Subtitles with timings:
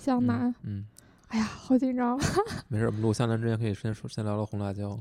[0.00, 0.86] 湘南，嗯，
[1.28, 2.18] 哎呀，好紧张。
[2.68, 4.98] 没事，我们录湘南之前可以先说先聊聊红辣椒，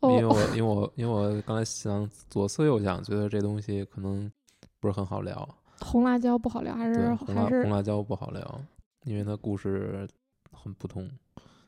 [0.00, 4.30] 哦因为我因为我因为我刚才想左思右想，觉得这东西可能
[4.78, 5.48] 不是很好聊。
[5.80, 8.60] 红辣椒不好聊，还，是红辣还是红辣椒不好聊，
[9.04, 10.06] 因为它故事
[10.52, 11.10] 很普通，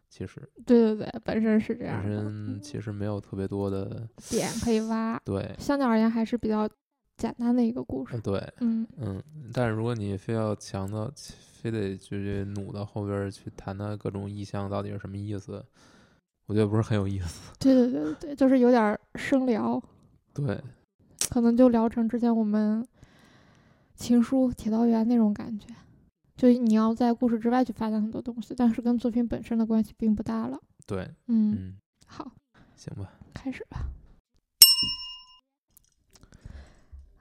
[0.08, 5.20] 其实对对对，本身是这样本，身其实没有特别多的点可以挖。
[5.24, 6.68] 对，相较而言还是比较
[7.18, 8.20] 简单的一个故呃事。
[8.22, 9.22] 对，嗯，嗯，
[9.52, 11.12] 但是如果你非要强到，
[11.60, 15.62] 非得去努到后边去谈谈各种意象到底是什么意思，
[16.46, 17.52] 我觉得不是很有意思。
[17.58, 19.82] 对对对对对，就是有点生聊，
[20.32, 20.58] 对，
[21.28, 22.86] 可能就聊成之前我们
[23.96, 25.66] 情书、铁道员那种感觉。
[26.36, 30.56] 就你要在故事之外去发现很多东西，但是跟作品本身的关系并不大了。
[30.86, 31.76] 对，嗯，嗯，
[32.06, 32.30] 好，
[32.76, 33.80] 行吧，开始吧。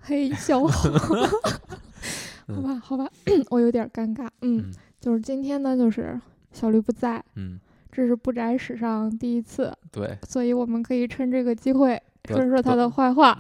[0.08, 0.70] 嘿，小红，
[2.48, 3.10] 好吧，好吧，
[3.50, 4.26] 我有点儿尴尬。
[4.42, 6.18] 嗯，嗯就是今天呢，就是
[6.54, 7.60] 小绿不在，嗯，
[7.92, 13.38] 这是不宅史上第一次，对，所以我们可以趁这个机会说说他的坏话。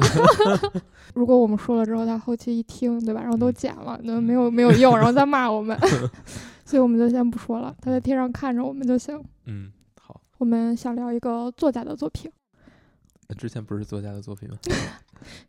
[1.15, 3.21] 如果我们说了之后，他后期一听，对吧？
[3.21, 5.79] 然后都嗯剪了，那没有没有用，然后再骂我们，
[6.65, 7.73] 所以我们就先不说了。
[7.81, 9.17] 他在天上看着我们就行。
[9.45, 9.71] 嗯，
[10.01, 10.19] 好。
[10.37, 12.29] 我们想聊一个作家的作品，
[13.29, 14.57] 那之前不是作家的作品吗？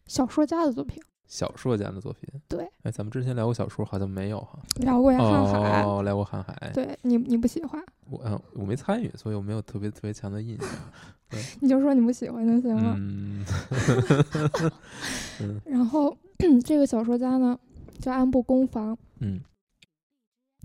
[0.06, 1.02] 小说家的作品。
[1.27, 2.27] 小说家的作品。
[2.48, 4.58] 对，哎，咱们之前聊过小说，好像没有哈。
[4.77, 5.83] 聊过呀，瀚海。
[5.83, 6.70] 哦，聊过瀚海。
[6.72, 10.69] 对你，你不喜欢，我嗯，我没参与，所以我没有特别特别强的印象。
[11.60, 12.94] 你就说你不喜欢就行了。
[12.97, 13.44] 嗯，
[15.66, 16.16] 然后
[16.64, 17.58] 这个小说家呢，
[18.00, 19.41] 叫安部公房，嗯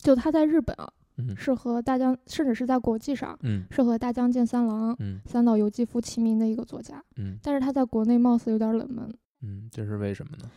[0.01, 7.03] 就他在日本啊，嗯是和大江，甚至是在国际上，嗯是和大江健三郎、嗯三岛由纪夫齐名的一个作家。
[7.17, 9.09] 嗯但是他在国内貌似有点冷门，
[9.41, 10.49] 嗯，这是为什么呢？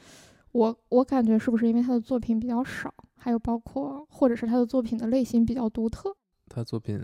[0.53, 6.17] 我我感觉是不是因为他的作品比较少，还有包括或者是他的作品的类型比较独特。
[6.49, 6.99] 他作品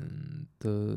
[0.58, 0.96] 的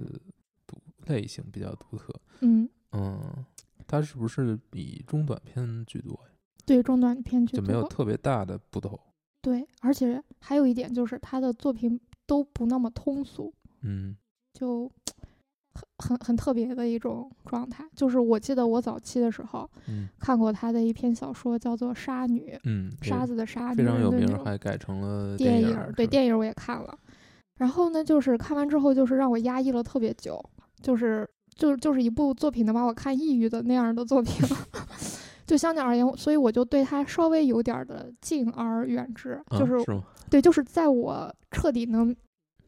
[0.66, 2.14] 独类型比较独特。
[2.42, 3.46] 嗯，嗯，
[3.86, 6.32] 他是不是以中短篇居多呀？
[6.66, 7.86] 对中短篇居多就没有。
[7.88, 8.98] 特别大的不同。
[9.42, 14.16] 对，而且还有一点就是他的作品都不那么通俗，嗯。
[14.54, 14.90] 就
[15.74, 17.86] 很很很特别的一种状态。
[17.94, 20.08] 就是我记得我早期的时候嗯。
[20.18, 25.78] 看过他的一篇小说，叫做《杀女》，嗯，沙子的沙，非常有名，还改成了电影。
[25.96, 26.98] 对电影我也看了，
[27.58, 30.42] 然后呢，就是看完之后，就是让我压抑了特别久，
[30.82, 34.34] 就是就就是一部作品能把我看抑郁的那样的作品，
[35.46, 40.02] 就相对而言，所以我就对他稍微有点儿的敬而远之，啊就是是？
[40.30, 42.16] 对，就是在我彻底能，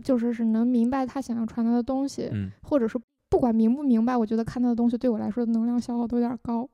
[0.04, 3.00] 就是是能明白他想要传达的东西，嗯，或者是
[3.30, 6.70] 不管明不明白，我觉得看他的东西对我来说能量消耗都有点高，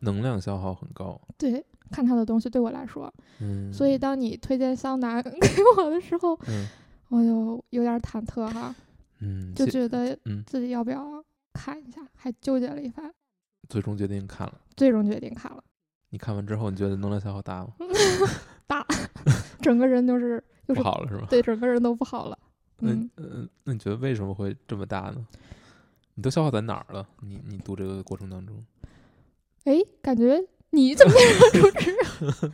[0.00, 1.20] 能量消耗很高。
[1.36, 1.64] 对。
[1.90, 5.30] 看他的东西对我来说，嗯，所以当你推荐湘南给
[5.76, 6.68] 我的时候，嗯
[7.08, 8.72] 我就有点忐忑哈，
[9.18, 11.20] 嗯，就觉得嗯自己要不要
[11.52, 13.12] 看一下，还纠结了一番，
[13.70, 14.54] 最终决定看了。
[14.76, 15.64] 最终决定看了。
[16.10, 17.70] 你看完之后，你觉得能量消耗大吗？
[18.66, 18.84] 大，
[19.62, 21.26] 整个人都是 又是不好了是吧？
[21.30, 22.38] 对整个人都不好了。
[22.80, 25.26] 那嗯，嗯，那你觉得为什么会这么大呢？
[26.14, 27.06] 你都消耗在哪儿了？
[27.22, 28.62] 你你读这个过程当中，
[29.64, 32.52] 哎，感觉你怎么变成主持人？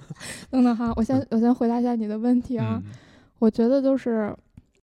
[0.50, 2.80] 等等哈，我先我先回答一下你的问题啊。
[2.84, 2.92] 嗯
[3.38, 4.34] 我觉得就是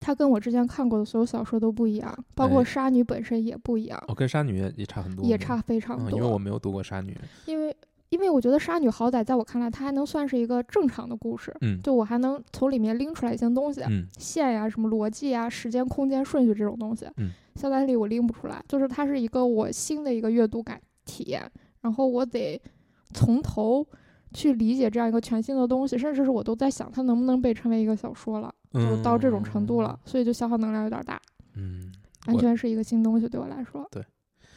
[0.03, 6.19] 它跟我之前看过的所有小说都不一样，包括哎杀女本身也不一样，哦，跟杀女也也差很多，也差非常嗯，多。
[6.19, 7.17] 因为我没有读过杀女。
[7.45, 7.75] 因为
[8.09, 13.81] 因为我觉得杀女好歹在我看来，它还能算是一个正常的故事，嗯就我还能从里面拎出来一些东西。
[13.89, 21.49] 嗯线呀、什么逻辑呀、时间、空间、顺序这种东西，嗯，香奈里我拎不出来，就是它是一个我新的一个阅读感体验，
[21.81, 22.61] 然后我得
[23.13, 23.85] 从头
[24.33, 31.21] 去理解这样一个全新的东西，甚至是我都在想它能不能被称为一个小说了，就到这种程度了，所以就消耗能量有点大，
[31.55, 31.91] 嗯，
[32.27, 33.87] 完全是一个新东西对我来说。
[33.91, 34.03] 对，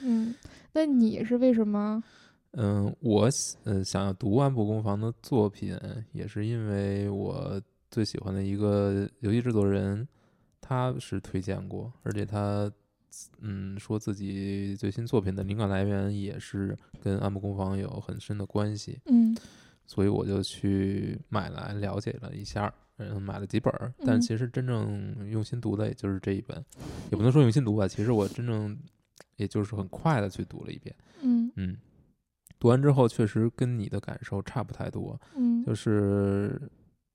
[0.01, 0.35] 嗯，
[0.73, 2.03] 那你是为什么？
[2.53, 5.79] 嗯，我喜呃想要读安部公房的作品，
[6.13, 7.61] 也是因为我
[7.91, 10.09] 最喜欢的一个游戏制作人，
[10.63, 12.73] 他是推荐过，而且他
[13.41, 19.37] 嗯说自己最新作品的灵感来源也是跟安部公房有很深的关系，嗯
[19.87, 23.73] 所以我就去买来了解了一下儿，嗯，买了几本，
[24.05, 24.21] 但嗯。
[24.21, 26.65] 其实真正用心读的也就是这一本，
[27.11, 28.77] 也不能说用心读吧，其实我真正
[29.37, 30.95] 也就是很快的去读了一遍。
[31.23, 31.51] 嗯。
[31.57, 31.77] 嗯，
[32.59, 35.63] 读完之后确实跟你的感受差不太多，嗯。
[35.65, 36.61] 就是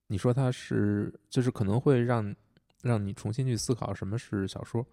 [0.07, 2.35] 你说它是，就是可能会让
[2.81, 4.85] 让你重新去思考什么是小说，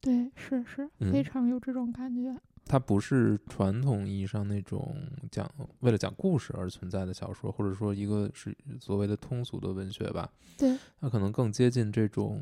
[0.00, 2.34] 对，是是，嗯非常有这种感觉。
[2.66, 4.96] 它不是传统意义上那种
[5.30, 5.50] 讲
[5.80, 10.30] 为了讲故事而存在的小说，或者说一个是所谓的通俗的文学吧。
[10.56, 12.40] 对，它可能更接近这种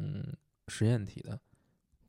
[0.67, 1.39] 实验体的，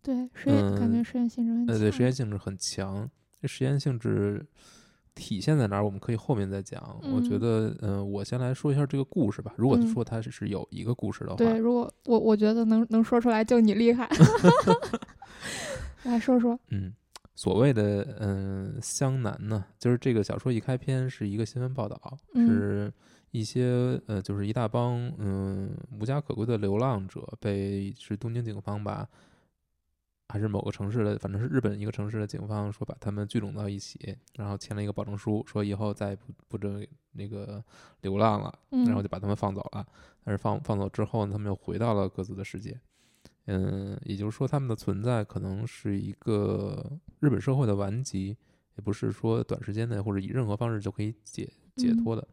[0.02, 1.76] 对，实验、感觉嗯实验性质很强。
[1.76, 3.10] 呃，对，实验性质很强。
[3.42, 4.46] 这实验性质
[5.16, 5.86] 体现在哪儿？
[5.86, 7.00] 我们可以后面再讲。
[7.04, 9.54] 我觉嗯得，嗯、我先来说一下这个故事吧。
[9.56, 14.10] 如果嗯说它是是有一个故事的话，对，如果我我觉得能能说出来，就你厉害。
[16.04, 16.94] 来说说，嗯，
[17.36, 22.94] 所谓的嗯湘南呢，就是这个小说一开篇是一个新闻报道，嗯是
[23.32, 29.08] 一些呃，就是一大帮嗯无家可归的流浪者被是东京警方吧，
[30.30, 37.64] 还是某个城市的，反正是日本一个城市的警方说把他们聚拢到一起，然后签了一个保证书，说以后再也不不准那个
[38.02, 39.86] 流浪了，嗯，然后就把他们放走了。
[40.24, 42.80] 但是放放走之后呢，他们又回到了各自的世界。
[43.46, 48.28] 嗯，也就是说，他们的存在可能是一个日本社会的顽疾，
[48.76, 52.28] 也不是说短时间内或者以任何方式就可以解解嗯脱的。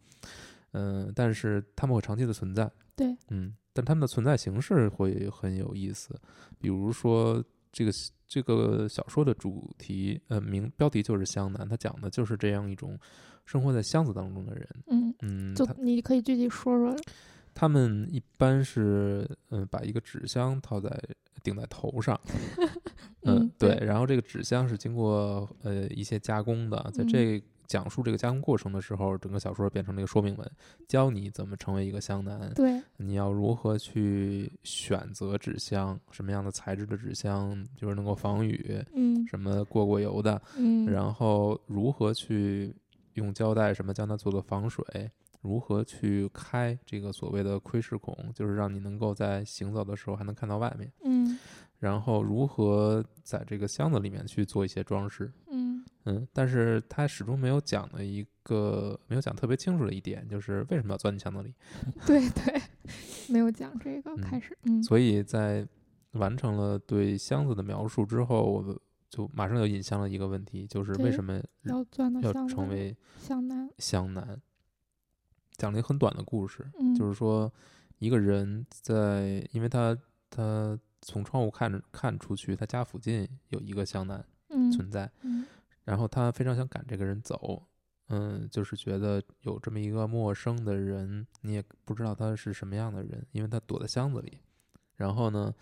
[0.72, 2.70] 嗯，但是他们会长期的存在。
[2.94, 6.14] 对，嗯，但他们的存在形式会很有意思，
[6.58, 7.42] 比如说
[7.72, 7.90] 这个
[8.26, 12.98] 这个小说的主题，呃，名标题就是湘南，它讲的就是这样一种
[13.46, 14.68] 生活在箱子当中的人。
[14.88, 16.94] 嗯，嗯，就你可以具体说说。
[17.56, 20.90] 他们一般是嗯，把一个纸箱套在
[21.42, 22.20] 顶在头上，
[23.24, 30.50] 嗯，对，然后这个纸箱是经过呃一些加工的，在嗯这讲述这个加工过程的时候，整个小说变成了一个说明文，
[30.86, 39.26] 教你怎么成为一个湘南，对，你要如何去选择纸箱，什么样的材质的纸箱就是能够防雨，嗯。
[39.26, 42.72] 什么过过油的，嗯，然后如何去
[43.14, 44.84] 用胶带什么将它做做防水，
[45.46, 51.38] 如何去开这个所谓的窥视孔，就是让你能够在行走的时候还能看到外面，嗯。
[51.78, 55.84] 然后如何在这个箱子里面去做一些装饰，嗯。
[56.04, 61.54] 嗯，但是他始终没有讲的一个没有讲特别清楚的一点，就是为什么要钻进箱子里，
[62.06, 62.60] 对对，
[63.28, 64.82] 没有讲这个嗯开始，嗯。
[64.82, 65.66] 所以在
[66.12, 74.40] 完成了对箱子的描述之后，我就马上就引向了一个问题，就是为什么要钻到要湘南成为湘南，湘南？
[75.56, 77.52] 讲了一个很短的故事，嗯，就是说
[77.98, 79.96] 一个人在，因为他
[80.30, 85.46] 他从窗户看着看出去，他家附近有一个湘南嗯存在，嗯。
[85.84, 87.62] 然后他非常想赶这个人走，
[88.08, 94.40] 嗯，就是觉得有这么一个陌生的人，你也不知道他是什么样的人，因为他躲在箱子里，
[94.96, 95.54] 然后呢，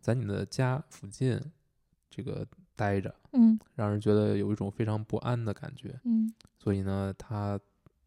[0.00, 1.40] 在你的家附近
[2.10, 2.44] 这个
[2.74, 3.56] 待着，嗯。
[3.76, 6.34] 让人觉得有一种非常不安的感觉，嗯。
[6.58, 7.58] 所以呢，他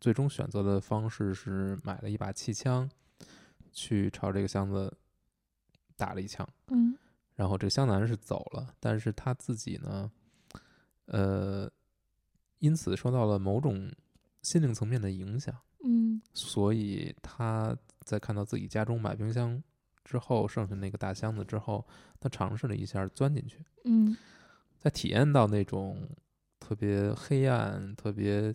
[0.03, 2.89] 最终选择的方式是买了一把气枪，
[3.71, 4.94] 去朝这个箱子
[5.95, 6.45] 打了一枪。
[6.67, 6.94] 嗯。
[7.35, 10.11] 然后这个湘南是走了，但是他自己呢，
[11.05, 11.71] 呃，
[12.59, 13.89] 因此受到了某种
[14.41, 16.21] 心灵层面的影响，嗯。
[16.33, 19.63] 所以他在看到自己家中买冰箱
[20.03, 21.88] 之后，剩下那个大箱子之后，
[22.19, 24.17] 他尝试了一下钻进去，嗯。
[24.77, 26.05] 在体验到那种
[26.59, 28.53] 特别黑暗、特别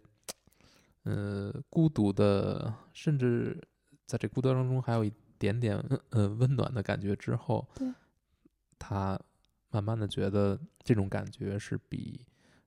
[1.09, 3.59] 呃孤独的，甚至
[4.05, 7.91] 在这孤独当中还有一点点呃温暖的感觉之后对，
[8.79, 9.19] 他
[9.71, 12.27] 慢慢的觉得这种感觉是比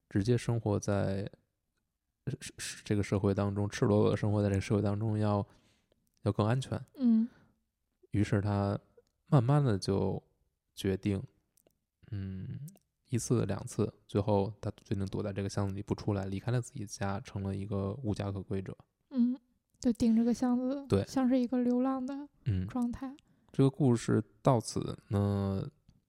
[0.10, 1.30] 直接生活在
[2.26, 5.46] 呃是是这个社会当中赤裸裸的生活在这个社会当中要
[6.24, 6.84] 要更安全。
[6.98, 7.30] 嗯
[8.12, 8.78] 于是他
[9.28, 10.22] 慢慢的就
[10.76, 11.22] 决定，
[12.12, 12.60] 嗯，
[13.12, 18.76] 一次两次，最后他决定躲在这个箱子里不出来，离开了自己家，成了一个无家可归者。
[19.12, 19.38] 嗯，
[19.80, 23.16] 就顶着个箱子，对像是一个流浪的嗯，状态。
[23.52, 25.64] 这个故事到此呢，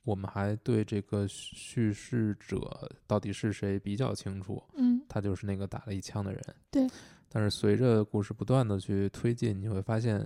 [0.04, 6.42] 我们还对这个叙事者到底是谁比较清楚，嗯他就是那个打了一枪的人。
[6.70, 6.88] 对。
[7.28, 10.24] 但是随着故事不断的去推进，你会发现，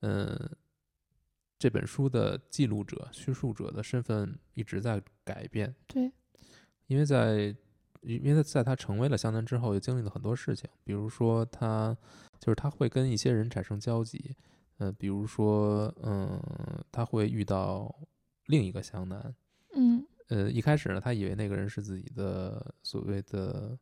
[0.00, 0.36] 嗯，
[1.64, 5.74] 这本书的记录者、叙述者的身份一直在改变。
[5.86, 6.12] 对，
[6.88, 7.56] 因为在
[8.02, 11.96] 因为在他成为了湘南之后，也经历了很多事情，比如说他
[12.38, 14.36] 就是他会跟一些人产生交集，
[14.76, 16.38] 呃，比如说嗯，
[16.92, 17.90] 他会遇到
[18.44, 19.34] 另一个湘南，
[19.74, 20.04] 嗯。
[20.28, 23.78] 呃，一开始呢，他以为那个人是自己的所谓的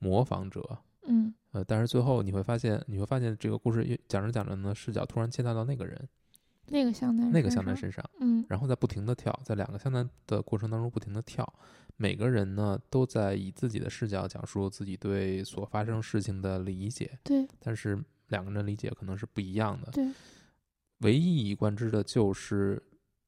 [0.00, 1.32] 模仿者，嗯。
[1.52, 6.08] 呃，但是最后你会发现，你会发现这个故事越讲着讲着呢，视角突然切换到那个人，
[6.70, 8.44] 那个香南，那个香南，身上，嗯。
[8.48, 11.46] 然后在不停的跳，在两个香南的过程当中不停的跳，
[11.96, 17.46] 每个人呢都在以自己的视角讲述自己对所发生事情的理解，对。
[17.58, 19.90] 但是两个人理解可能是不一样的。
[19.90, 20.08] 对，
[20.98, 22.82] 唯一一以贯之的就是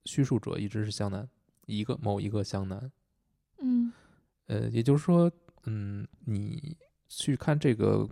[0.05, 1.29] 叙述者一直是香南，
[1.67, 2.93] 一个某一个湘南，
[4.47, 5.31] 呃，也就是说，
[5.65, 6.77] 嗯，你
[7.09, 8.09] 去看这个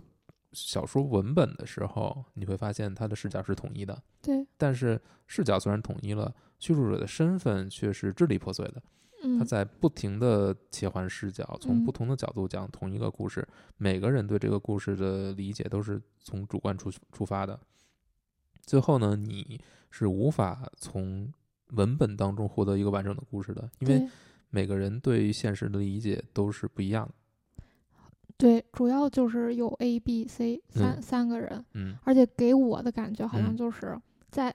[0.53, 8.81] 小说文本的时候，你会发现它的视角是统一的，对，但是视角虽然统一了，叙述者的身份却是支离破碎的。
[9.23, 17.59] 嗯，他在不停的切换视角，从不嗯同的角度讲同一个故事，每个人对这个故事的理解都是从主观出出发的。
[18.65, 21.31] 最后呢，你是无法从
[21.67, 24.09] 文本当中获得一个完整的故事的，因为
[24.49, 27.13] 每个人对于现实的理解都是不一样的。
[28.41, 33.57] 对，主要就是有 A、B、C 三、嗯三个人，嗯而且给我的感觉好像嗯。
[33.57, 33.95] 就是
[34.29, 34.53] 在，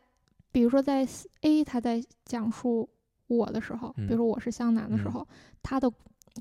[0.50, 1.06] 比如说在
[1.42, 2.88] A 他在讲述
[3.28, 5.28] 我的时候，比如嗯说我是湘南的时嗯候，
[5.62, 5.90] 他的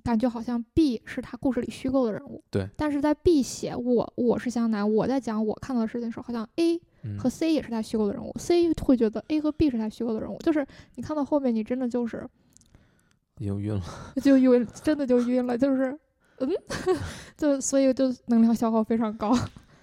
[0.03, 12.27] 感觉好像 B 是他故事里虚构的人物，对，但是在 B 写我我是湘南，我在讲我看到的事情的时候，好像 A 嗯和 C 也是他虚构的人物、c 会觉得 A 和 B 是他虚构的人物，就是你看到后面，你真的就是
[13.37, 13.81] 已经晕了。
[14.23, 15.97] 就晕，真的就晕了，就是
[16.39, 16.49] 嗯，
[17.37, 19.35] 就所以就能量消耗非常高。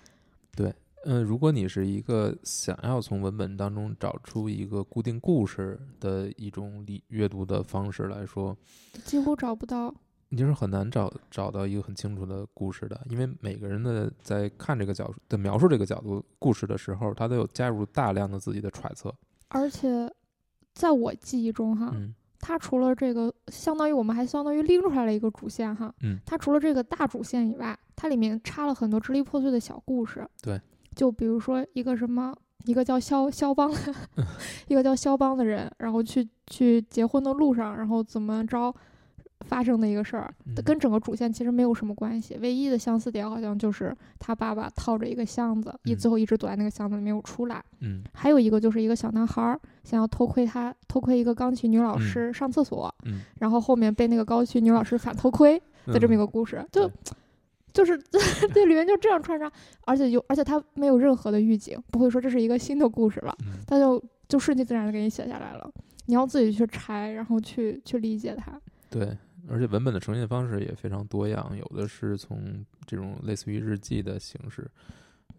[0.57, 8.57] 对嗯，如果你是一个想要从文本当中找出一个固定故事的一种理阅读的方式来说，
[9.05, 9.93] 几乎找不到。
[10.29, 19.15] 你就是很难找找到一个很清楚的故事的，因为每个人的在看这个角的描述这个角度故事的时候，他都有加入大量的自己的揣测。
[19.49, 20.11] 而且
[20.73, 25.95] 在我记忆中哈，嗯它除了这个，相当于我们还相当于拎出来了一个主线哈。
[26.03, 30.29] 嗯它除了这个大主线以外，它里面插了很多支离破碎的小故事。
[30.43, 30.61] 对。
[30.95, 32.35] 就比如说一个什么，
[32.65, 33.73] 一个叫肖肖邦，
[34.69, 38.75] 一个叫肖邦的人，然后去去结婚的路上，然后怎么着
[39.43, 42.37] 发生的一个事儿，嗯跟整个主线其实没有什么关系。
[42.41, 47.63] 唯一的相似点好像就是他爸爸套着一个箱子，一嗯最后一直躲在那个箱子里没有出来。
[47.81, 56.91] 嗯还有一个就是一个小男孩儿想要偷窥他偷窥一个钢琴女老嗯师上厕所，嗯，然后后面被那个钢琴女老师反偷窥 的这么一个嗯故事，就
[57.73, 57.99] 就是
[58.55, 59.51] 这里面就这样穿插，
[59.87, 63.35] 而且有而且他没有任何的预警，不会说这是一个新的故事了，
[63.67, 65.69] 他就就顺其自然的给你写下来了，
[66.07, 68.61] 你要自己去拆，然后去去理解它。
[68.91, 69.17] 对，
[69.49, 74.71] 而且文本的呈现方式也非常多样，有的是从这种类似于日记的形式，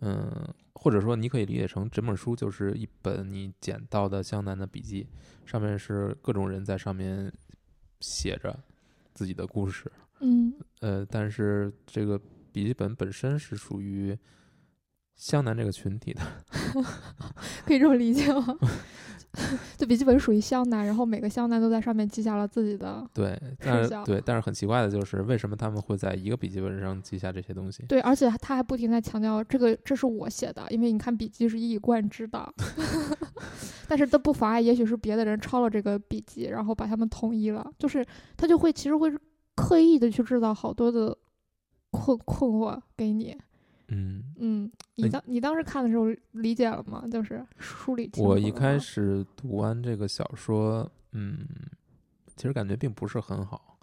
[0.02, 5.08] 嗯，或者说你可以理解成整本书就是一本你捡到的湘南的笔记，
[5.46, 7.32] 上面是各种人在上面
[8.02, 8.58] 写着
[9.14, 12.20] 自己的故事，嗯，呃，但是这个
[12.52, 14.18] 笔记本本身是属于
[15.16, 16.22] 湘南这个群体的，
[17.66, 18.58] 可以这么理解吗？
[19.76, 27.84] 就笔记本属于湘南，然后每个湘南都在上面记下了自己的对，但是对，但是很奇怪的就是为什么他们会在一个笔记本上记下这些东西？
[27.88, 32.54] 对，而且他还不停在强调这个这是我写的，因为你看笔记是一以贯之的，
[33.90, 38.06] 但是都不妨碍，也许是别的人抄了这个笔记，然后把它们统一了，就是
[38.38, 39.12] 他就会其实会
[39.56, 41.18] 刻意的去制造好多的
[41.90, 43.36] 困困惑给你。
[43.94, 47.06] 嗯，嗯，你哎当你当时看的时候理解了吗？
[47.12, 51.48] 就是梳理我一开始读完这个小说，嗯，
[52.36, 53.78] 其实感觉并不是很好，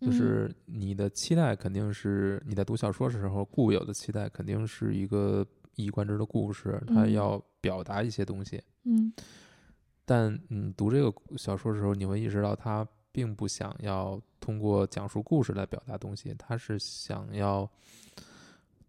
[0.00, 0.12] 就嗯。
[0.12, 7.12] 是你的期待肯定是你在读小说的时候固有的期待，肯定是一个一以贯之的故事，它嗯。
[7.12, 8.62] 要表达一些东西。
[8.84, 9.12] 嗯。
[10.06, 17.70] 但你读这个小说的时候，你会意识到他并不想要通过讲述故事来表达东西，他是想要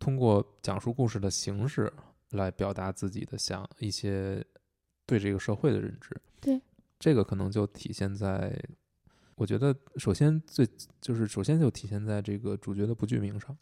[0.02, 1.94] 通过讲述故事的形式
[2.32, 4.44] 来表达自己的想一些
[5.06, 6.20] 对这个社会的认知。
[6.40, 6.60] 对，
[7.00, 8.60] 这个可能就体现在，
[9.36, 10.68] 我觉得首先最
[11.00, 13.56] 就是首先就体现在这个主角的不具名上。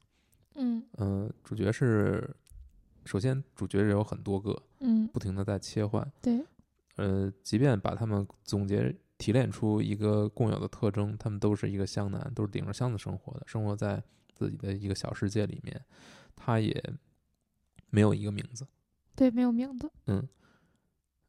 [0.55, 2.33] 嗯嗯、主角是
[3.03, 6.09] 首先主角有很多个，嗯，不停的在切换。
[6.21, 6.41] 对，
[6.95, 14.01] 呃，即便把他们总结提炼出一个共有的特征，他们都是一个湘南，都是顶着箱子生活的，生活在
[14.33, 15.81] 自己的一个小世界里面，
[16.39, 16.83] 他也
[17.91, 18.65] 没有一个名字。
[19.15, 19.91] 对，没有名字。
[20.07, 20.27] 嗯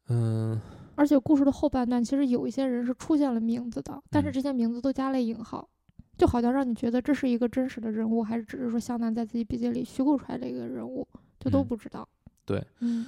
[0.07, 0.59] 嗯、
[0.95, 5.69] 而且故事的后半段，其实有一些人是出现了名字的，但是嗯这些名字都加了引号，
[6.17, 11.07] 就好像让你觉得这是一个真实的人物，还是只是说湘南在自己笔记里虚构出来的一个人物，
[11.39, 12.07] 这都嗯不知道。
[12.45, 13.05] 对，嗯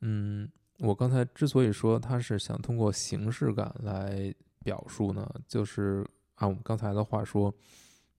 [0.00, 7.52] 嗯，我刚才之所以说他是想通过形式感来表述呢，就是按我们刚才的话说，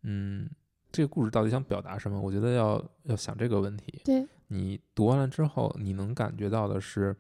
[0.03, 0.47] 嗯，
[0.91, 2.19] 这个故事到底想表达什么？
[2.19, 4.01] 我觉得要要想这个问题。
[4.03, 7.15] 对，你读完了之后，你能感觉到的是，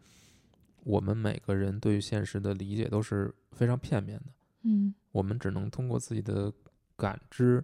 [0.83, 4.25] 我们每个人对于现实的理解都是非常片面的，
[4.63, 6.51] 嗯我们只能通过自己的
[6.95, 7.63] 感知，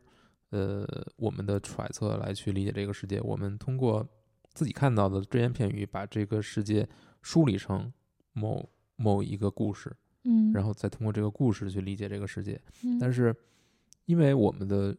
[0.49, 3.19] 呃，我们的揣测来去理解这个世界。
[3.21, 4.07] 我们通过
[4.53, 6.87] 自己看到的只言片语，把这个世界
[7.21, 7.91] 梳理成
[8.33, 9.91] 某某一个故事，
[10.23, 12.61] 嗯，然后再通过这个故事去理解这个世界。
[12.83, 13.35] 嗯但是，
[14.05, 14.95] 因为我们的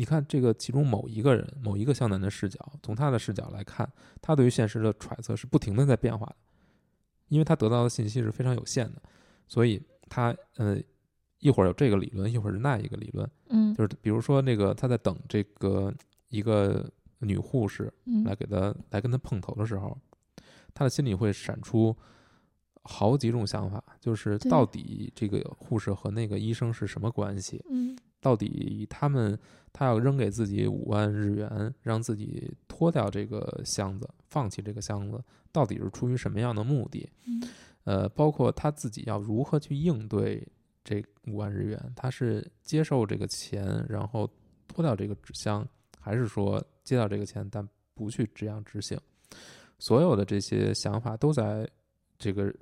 [0.00, 3.86] 你看这个其中某一个人，某一个向南的视角，从他的视角来看，
[4.22, 6.36] 他对于现实的揣测是不停的在变化的，
[7.28, 9.02] 因为他得到的信息是非常有限的，
[9.46, 9.78] 所以
[10.08, 10.80] 他呃
[11.40, 13.74] 一会儿有这个理论，一会儿是那一个理论，嗯。
[13.74, 15.92] 就是比如说那个他在等这个
[16.30, 18.24] 一个女护士嗯。
[18.24, 19.94] 来给他来跟他碰头的时候，
[20.72, 21.94] 他的心里会闪出
[22.84, 27.62] 好几种想法，就是到底这个护士和那个医生是什么关系？
[27.68, 29.38] 嗯到底他们
[29.72, 37.08] 他要扔给自己五万日元，让自己脱掉这个箱子，放弃这个箱子，到底是出于什么样的目的？
[37.26, 37.42] 嗯
[37.84, 40.46] 呃，包括他自己要如何去应对
[40.84, 44.30] 这五万日元，他是接受这个钱，然后
[44.68, 45.66] 脱掉这个纸箱，
[45.98, 49.00] 还是说接到这个钱但不去这样执行？
[49.78, 51.66] 所有的这些想法都在
[52.18, 52.54] 这个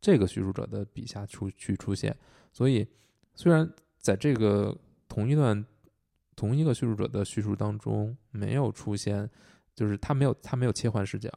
[0.00, 2.14] 这个叙述者的笔下出去出现，
[2.52, 2.86] 所以
[3.36, 4.76] 虽然在这个
[5.14, 5.64] 同一段
[6.34, 9.30] 同一个叙述者的叙述当中没有出现，
[9.72, 11.30] 就是他没有他没有切换视角，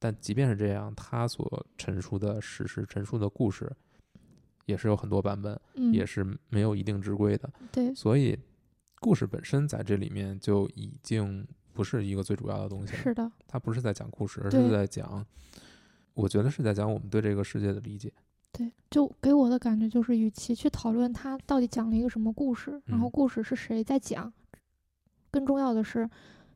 [0.00, 3.70] 但即便是这样，他所陈述的史实、陈述的故事，
[4.66, 7.48] 也是有很多版本，嗯，也是没有一定之规的。
[7.70, 8.36] 对，所以，
[8.98, 12.98] 故事本身在这里面就已经不是一个最主要的东西了。
[12.98, 15.24] 是的，他不是在讲故事，而是在讲，
[16.14, 18.12] 我觉得是在讲我们对这个世界的理解。
[18.52, 24.30] 对，就给我的感觉就是，与其去讨论他到底讲了一个什么故事，然后嗯故事是谁在讲，
[25.30, 26.08] 更重要的是，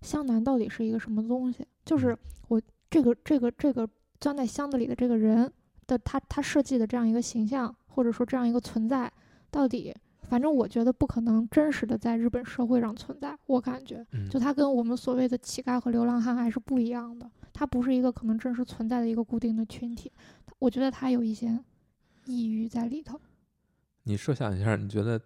[0.03, 1.67] 湘南到底是一个什么东西？
[1.85, 3.89] 就是嗯我这个这个这个
[4.21, 5.51] 钻在箱子里的这个人
[5.87, 9.11] 的他他设计的这样一个形象，或者说这样一个存在，
[9.51, 13.37] 到底，反正我觉得不可能真实的在日本社会上存在。
[13.47, 20.13] 我感觉，嗯，就他跟我们所谓的乞丐和流浪汉还是不一样的，他不是一个可能真实存在的一个固定的群体。
[20.59, 21.59] 我觉得他有一些
[22.27, 23.19] 抑郁在里头。
[24.03, 25.19] 你设想一下，你觉得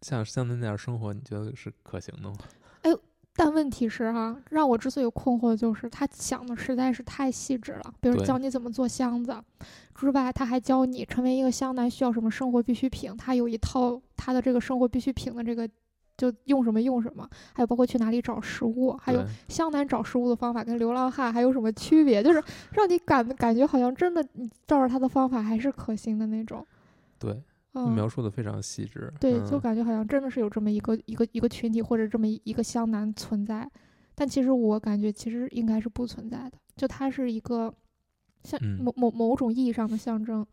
[0.00, 2.36] 像像那样生活，你觉得是可行的吗？
[2.82, 3.00] 哎呦
[3.34, 9.36] 但问题是哈、让我之所以困惑的就是他想的实在是太细致了，比如教你怎么做箱子，
[9.94, 15.68] 之外他还教你成为一个香男需要什么生活必需品，他有一套他的这个生活必需品的这个。
[16.16, 22.22] 就用什么用什么，还有包括去哪里找食物，还有对湘南找食物的方法跟流浪汉还有什么区别？
[22.22, 26.64] 就是让你感感觉好像真的你照着他的方法还是可行的那种。
[27.18, 29.12] 对，嗯，描述的非常细致。
[29.18, 33.68] 对，嗯就感觉好像真的是有这么一个一个一个群体或者这么一一个湘南存在，
[34.14, 37.74] 但其实我感觉其实应该是不存在的，就它是一个
[38.42, 40.46] 像嗯某某某种意义上的象征，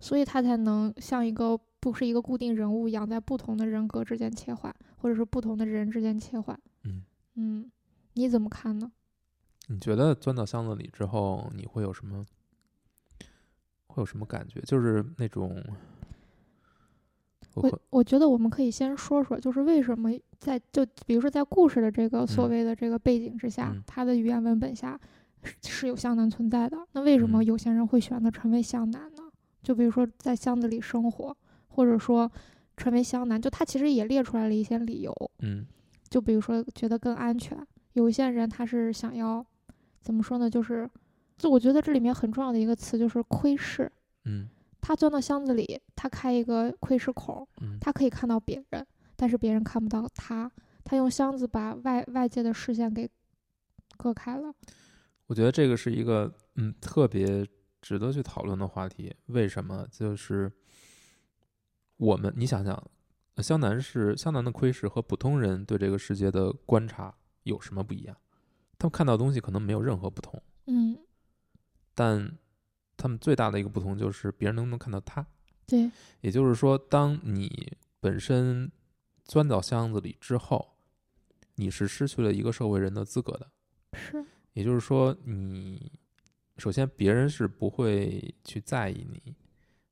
[0.00, 6.58] 所以它才能像一个不是一个固定人物一样，在不同的人格之间切换，或者是不同的人之间切换。
[6.82, 7.04] 嗯
[7.36, 7.70] 嗯，
[8.14, 8.90] 你怎么看呢？
[9.68, 12.26] 你觉得钻到箱子里之后，你会有什么？
[13.86, 14.60] 会有什么感觉？
[14.62, 15.62] 就是那种，
[17.54, 25.00] 我我我觉得我们可以先说说，就是为什么在就比如说在故事的这个所嗯谓的这个背景之下，嗯它的语言文本下
[25.44, 26.76] 是是有湘南存在的。
[26.90, 29.22] 那为什么嗯有些人会选择成为湘南呢？
[29.62, 31.36] 就比如说在箱子里生活，
[31.76, 32.30] 或者说
[32.76, 35.12] 成为湘南，就他其实也列出来了一些理由。
[35.40, 35.66] 嗯
[36.08, 37.58] 就比如说觉得更安全，
[37.92, 39.44] 有一些人他是想要
[40.00, 40.48] 怎么说呢？
[40.48, 40.88] 就是
[41.36, 43.90] 就我觉得这里面很重要的一个词就是窥视。
[44.24, 44.48] 嗯
[44.80, 48.86] 他钻到箱子里，他开一个窥视孔，嗯他可以看到别人，
[49.16, 50.50] 但是别人看不到他。
[50.84, 53.10] 他用箱子把外外界的视线给
[53.96, 54.54] 隔开了。
[55.26, 57.44] 我觉得这个是一个嗯特别
[57.82, 59.12] 值得去讨论的话题。
[59.26, 59.84] 为什么？
[59.90, 60.50] 就是
[61.96, 62.90] 我们，你想想，
[63.34, 68.16] 呃湘南是湘南的窥视和普通人对这个世界的观察有什么不一样？
[68.78, 70.98] 他们看到的东西可能没有任何不同，嗯，
[71.94, 72.36] 但
[72.96, 75.26] 他们最大的一个不同就是别人能不能看到他。
[75.66, 78.70] 对，也就是说，当你本身
[79.24, 80.76] 钻到箱子里之后，
[81.54, 83.50] 你是失去了一个社会人的资格的。
[83.94, 85.90] 是，也就是说，你
[86.58, 89.34] 首先别人是不会去在意你，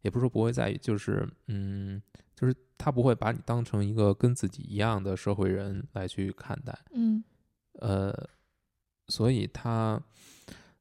[0.04, 2.00] 也不是说不会在意，就是嗯，
[2.36, 7.24] 就是他不会把你当成一个跟自己一样的社会人来去看待，嗯。
[7.80, 8.14] 呃，
[9.08, 10.00] 所以他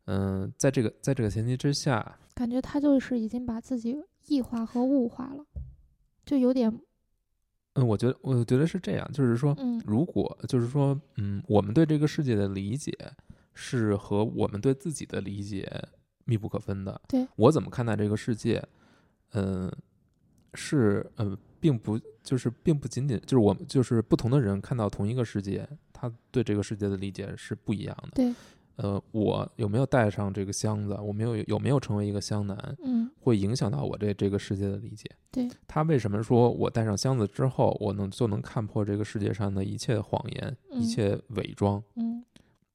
[0.05, 3.95] 嗯、在这个在这个前提之下，感觉他就是已经把自己
[4.27, 5.45] 异化和物化了，
[6.25, 6.69] 就有点。
[7.75, 9.81] 嗯，我觉得我觉得是这样，就是说，嗯。
[9.85, 12.95] 如果就是说，嗯，我们对这个世界的理解
[13.53, 15.67] 是和我们对自己的理解
[16.25, 17.01] 密不可分的。
[17.07, 17.25] 对。
[17.37, 18.63] 我怎么看待这个世界，
[19.33, 19.71] 嗯、
[20.53, 28.11] 是呃，并不就是并不仅仅就是我们就是不同的人看到同一个世界，他对这个世界的理解是不一样的。
[28.15, 28.33] 对，
[28.75, 35.09] 呃，我有没有带上这个箱子，我没有有没有成为一个湘南，嗯会影响到我对这个世界的理解。
[35.31, 41.83] 对，他为什么说我带上箱子之后，我能就能看破这个世界上的一切谎言、嗯一切伪装？
[41.95, 42.23] 嗯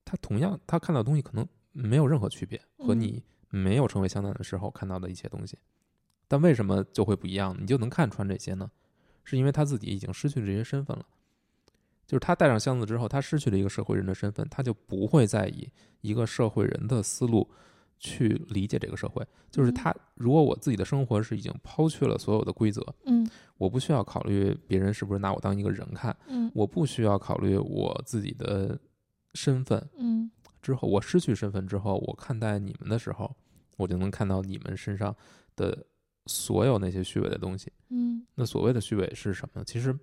[0.05, 5.59] 他同样，他看到的东西可能没有任何区别，和嗯你没有成为湘南的时候看到的一切东西。
[6.29, 7.57] 但为什么就会不一样？
[7.59, 8.71] 你就能看穿这些呢？
[9.25, 11.05] 是因为他自己已经失去了这些身份了。
[12.07, 15.69] 就是他带上箱子之后，他失去了一个社会人的身份，他就不会再以
[16.01, 17.47] 一个社会人的思路
[17.99, 19.27] 去理解这个社会。
[19.51, 28.79] 就是嗯他，如果我自己的生活是已经抛去了所有的规则，嗯我不需要考虑别人是不是拿我当一个人看，嗯我不需要考虑我自己的
[29.35, 29.87] 身份。
[29.99, 30.31] 嗯
[30.63, 33.37] 之后，我失去身份之后，我看待你们的时候，
[33.77, 35.15] 我就能看到你们身上
[35.57, 35.87] 的
[36.29, 37.73] 所有那些虚伪的东西。
[37.89, 39.65] 嗯那所谓的虚伪是什么呢？
[39.67, 39.99] 其实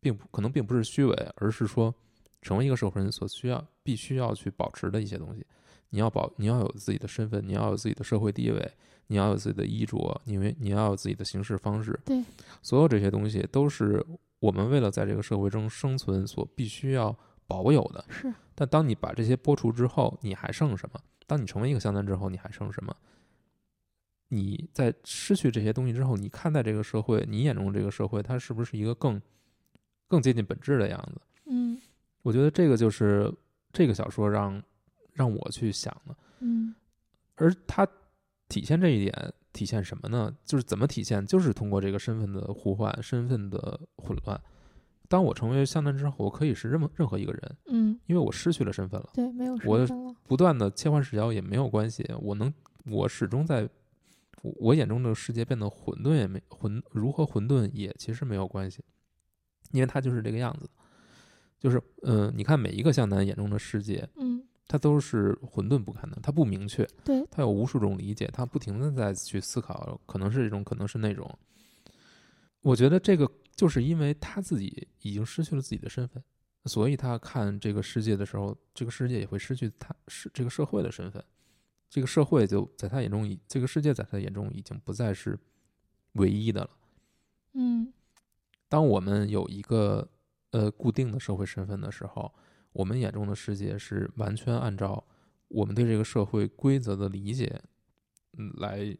[0.00, 1.94] 并不可能并不是虚伪，而是说
[2.42, 5.46] 成为一个社会人所需要、必须要去保持的一些东西。
[5.90, 8.72] 你要保，你要有自己的身份，你要有自己的社会地位，
[9.06, 11.98] 你要有自己的衣着，因为你要有自己的行事方式。
[12.04, 12.24] 对，
[12.62, 14.04] 所有这些东西都是
[14.40, 18.04] 我们为了在这个社会中生存所必须要保有的。
[18.08, 21.00] 是但当你把这些剥除之后，你还剩什么？
[21.26, 22.94] 当你成为一个湘南之后，你还剩什么？
[24.28, 29.20] 你在失去这些东西之后，你看待这个社会，你眼中的这个社会，它是不是一个更
[30.08, 31.20] 更接近本质的样子？
[31.46, 31.78] 嗯
[32.22, 33.32] 我觉得这个就是
[33.72, 34.60] 这个小说让
[35.12, 36.74] 让我去想的，嗯
[37.36, 37.86] 而它
[38.48, 40.34] 体现这一点，体现什么呢？
[40.44, 41.24] 就是怎么体现？
[41.24, 44.40] 就是通过这个身份的互换、身份的混乱。
[45.08, 49.10] 当我成为湘南之后，我可以是任何任何一个人，嗯因为我失去了身份了。
[49.14, 50.16] 对，没有我身份了。
[50.24, 52.52] 不断的切换视角也没有关系，我能，
[52.86, 53.68] 我始终在，
[54.46, 58.84] 我我眼中的世界变得混沌也没混，如何混沌也其实没有关系，
[59.72, 60.68] 因为它就是这个样子，
[61.58, 64.42] 就是嗯、呃你看每一个向南眼中的世界，嗯。
[64.68, 71.38] 它都是混沌不堪的，它不明确，对，它有无数种理解，它不停的在去思考，可能是这种，可能是那种。
[72.62, 76.20] 我觉得这个就是因为他自己已经失去了自己的身份，
[76.64, 81.24] 所以他看这个世界的时候，这个世界也会失去他是这个社会的身份，
[81.88, 85.38] 这个社会就在他眼中已，这个世界在他眼中已经不再是
[86.12, 86.70] 唯一的了。
[87.54, 87.92] 嗯
[88.68, 90.06] 当我们有一个
[90.50, 92.32] 呃固定的社会身份的时候，
[92.72, 95.02] 我们眼中的世界是完全按照
[95.48, 97.62] 我们对这个社会规则的理解，
[98.36, 98.96] 嗯，来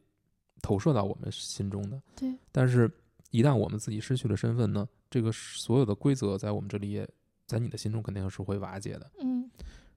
[0.62, 2.01] 投射到我们心中的。
[2.14, 2.90] 对，但是，
[3.33, 7.07] 一旦我们自己失去了身份呢，这个所有的规则在我们这里也，
[7.44, 9.11] 在你的心中肯定是会瓦解的。
[9.20, 9.51] 嗯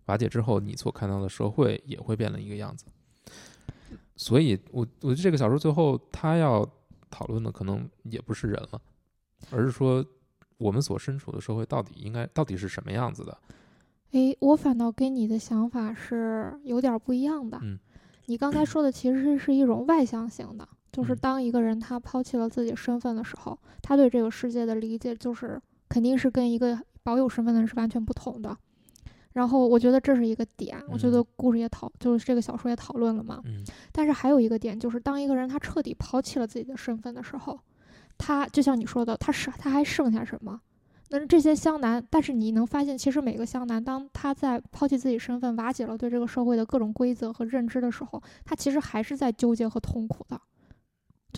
[0.10, 2.86] 瓦解之后，你所看到的社会也会变了一个样子。
[4.16, 6.68] 所以我我觉得这个小说最后他要
[7.10, 8.82] 讨论的可能也不是人了，
[9.52, 10.04] 而是说
[10.58, 13.38] 我们所身处的社会到底应该到底是什么样子的。
[14.12, 17.60] 诶，我反倒跟你的想法是有点儿不一样的。
[17.62, 17.78] 嗯
[18.26, 28.56] 你刚才说的其实是一种外向型的，就是嗯当一个人他抛弃了自己身份的时候，他对这个世界的理解就是肯定是跟一个保有身份的人是完全不同的。
[29.34, 33.42] 然后我觉得这是一个点，我觉得嗯故事也讨，就是这个小说也讨论了嘛。
[33.46, 37.60] 嗯但是还有一个点，就是当一个人他彻底抛弃了自己的身份的时候，
[38.18, 40.60] 他就像你说的，他是他还剩下什么？
[41.12, 50.40] 那这些湘南，但是你能发现，其实每个湘南，当他在抛弃自己身份、瓦解了对这个社会的各种规则和认知的时候，他其实还是在纠结和痛苦的。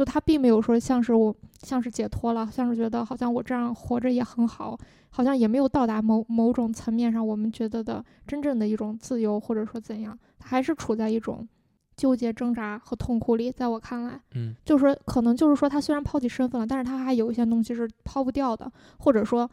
[0.01, 4.75] 就他并没有说像是我，像是解脱了，像是觉得好像我这样活着也很好，
[5.11, 11.47] 好像也没有到达某某种层面上我们觉得的真正的一种自由，或者说怎样，他还是处在一种
[11.95, 13.51] 纠结、挣扎和痛苦里。
[13.51, 19.47] 在我看来，嗯就是说，可能就是说，他虽然抛弃身份了，但是他还有一些东西是抛不掉的，或者说，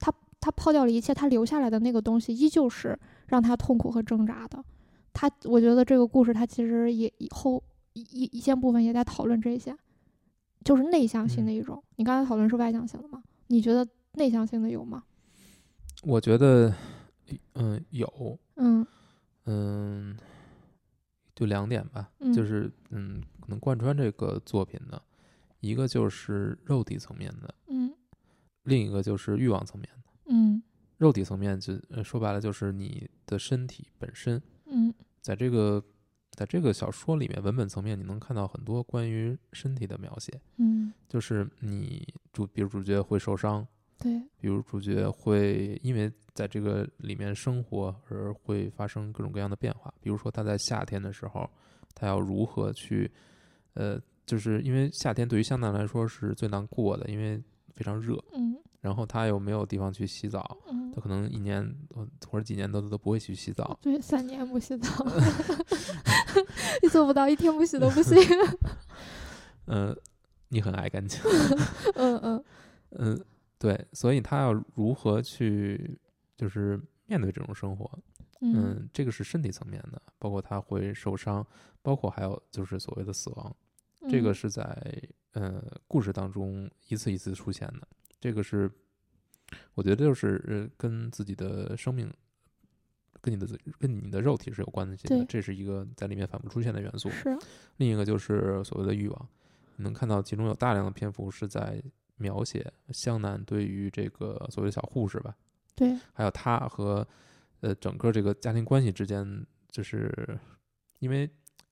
[0.00, 4.60] 他他抛掉了一切，他留下来的那个东西依旧是让他痛苦和挣扎的。
[5.12, 9.72] 他，我觉得这个故事他其实也以后一一一些部分也在讨论这些，
[10.64, 11.82] 就是内向性的一种。
[11.96, 13.22] 你刚才讨论是外向性的吗？
[13.48, 15.04] 你觉得内向性的有吗？
[16.02, 16.74] 我觉得，
[17.54, 18.86] 嗯，有，嗯
[19.44, 20.16] 嗯，
[21.34, 25.00] 就两点吧，嗯就是嗯，可能贯穿这个作品的，
[25.60, 27.92] 一个就是肉体层面的，嗯
[28.64, 30.10] 另一个就是欲望层面的。
[30.26, 30.62] 嗯
[30.96, 35.82] 肉体层面就呃说白了就是你的身体本身，嗯在这个
[36.34, 43.66] 在这个小说里面，文本层面你能看到很多关于身体的描写，嗯，就是你主，比如主角会受伤，
[43.98, 51.48] 对，比如主角会因为在这个里面生活而会发生各种各样的变化，比如说他在夏天的时候，
[51.94, 53.10] 他要如何去，
[53.74, 57.40] 呃，就是因为夏天对于香奈来说是最难过的，因为
[57.72, 63.78] 非常热，嗯然后他又没有地方去洗澡，嗯他可能一年呃或者几年都都不会去洗澡。
[63.80, 64.86] 对，三年不洗澡
[66.82, 68.14] 你做不到一天不洗都不行。
[69.68, 69.96] 嗯，
[70.50, 71.18] 你很爱干净。
[71.94, 72.44] 嗯嗯
[72.90, 73.24] 嗯，
[73.58, 75.98] 对，所以他要如何去
[76.36, 77.90] 就是面对这种生活？
[78.42, 81.44] 嗯嗯，这个是身体层面的，包括他会受伤，
[81.80, 83.56] 包括还有就是所谓的死亡，
[84.10, 87.88] 这个嗯是在呃故事当中一次一次出现的。
[88.24, 88.70] 这个是
[89.74, 92.10] 我觉得就是呃跟自己的生命。
[93.20, 93.46] 跟你的
[93.78, 97.08] 跟你的肉体是有关系的对，这是一个在里面反复出现的元素。
[97.08, 97.34] 是
[97.78, 99.28] 另一个就是所谓的欲望，
[99.76, 101.82] 你能看到其中有大量的篇幅是在
[102.18, 105.34] 描写湘南对于这个所谓的小护士吧，
[105.74, 107.06] 对，还有他和
[107.60, 110.38] 呃整个这个家庭关系之间，就是
[110.98, 111.26] 因为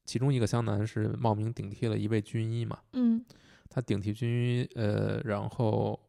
[0.06, 3.22] 其中一个湘南是冒名顶替了一位军医嘛，嗯
[3.68, 6.00] 他顶替军医，呃，然后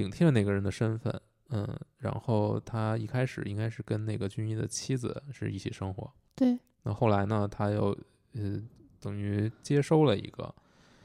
[0.00, 7.96] 顶替了那个人的身份，嗯，然后他一开始应该是跟那个军医的妻子是一起生活，对，那后来呢，他又
[8.32, 8.62] 呃
[8.98, 10.54] 等于接收了一个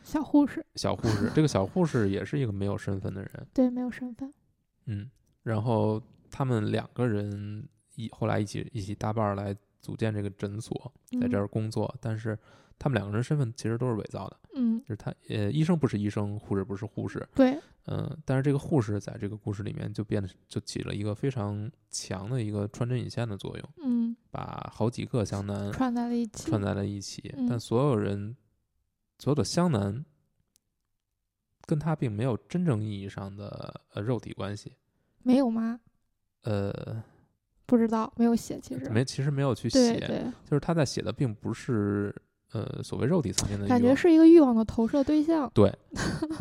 [0.04, 4.34] 小护士，小护士， 这个小护士也是一个没有身份的人，对，没有身份。
[4.86, 5.10] 嗯，
[5.44, 11.42] 然后他们两个人一后来一起一起搭伴儿来组建这个诊所，在这嗯。
[11.42, 12.38] 儿工作，但是
[12.78, 17.58] 他们两个人身份其实都是伪造的，嗯，就是他呃医生不是医生，护士不是护士，对，
[17.88, 26.50] 嗯，但是这个护士在这个故事里面就变得就起了一个非常强的一个穿针引线的作用，嗯，把好几个湘南串在了一起。
[26.50, 28.36] 串在了一起，但嗯所有人
[29.20, 30.04] 所有的湘南
[31.66, 34.74] 跟他并没有真正意义上的呃肉体关系，
[35.24, 35.80] 没有吗？
[36.44, 37.04] 呃，
[37.66, 38.60] 不知道，没有写。
[38.60, 42.14] 其实没其实没有去写，对对，就是他在写的并不是
[42.56, 45.52] 呃所谓肉体层面的感觉是一个欲望的投射对象。
[45.54, 45.70] 对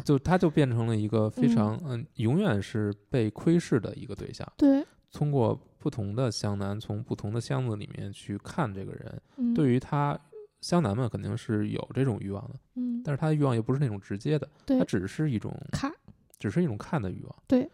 [0.04, 4.46] 就他就变成了一个非嗯常嗯、永远是被窥视的一个对象。
[4.56, 10.18] 对，通过不同的湘南，从不同的箱子里面去看这个人，嗯，对于他
[10.60, 15.92] 湘南们肯定是有这种欲望的，嗯，但是他的欲望又不是那种直接的，对它只是一种看，
[16.38, 17.36] 只是一种看的欲望。
[17.46, 17.68] 对，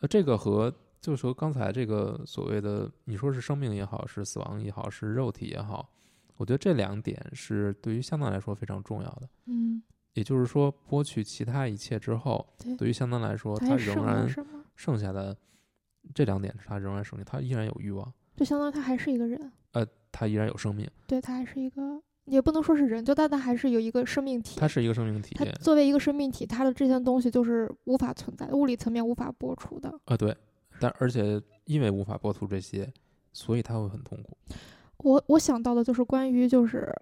[0.00, 5.88] 呃，这个和就是说刚才这个所谓的你说是生命也好，是死亡也好，是肉体也好，
[6.36, 9.28] 我觉得这两点是对于相当来说非常重要的。
[9.46, 9.82] 嗯，
[10.14, 14.28] 也就是说，剥去其他一切之后，对对于相当来说，他仍然？
[14.76, 15.34] 剩下的
[16.14, 24.60] 这两点是他仍然剩下，他依然有欲望，就相当于他还是一个人，呃，他依然有生命，对他还是一个，也不能说是人，就但他还是有一个生命体。
[24.60, 29.90] 他是一个生命体他作为一个生命体，他的这些东西就是无法存在，物理层面无法剥除的。
[30.04, 30.36] 啊，对，
[30.78, 32.92] 但而且因为无法剥除这些，
[33.32, 34.36] 所以他会很痛苦。
[34.98, 36.92] 我我想到的就是关于就是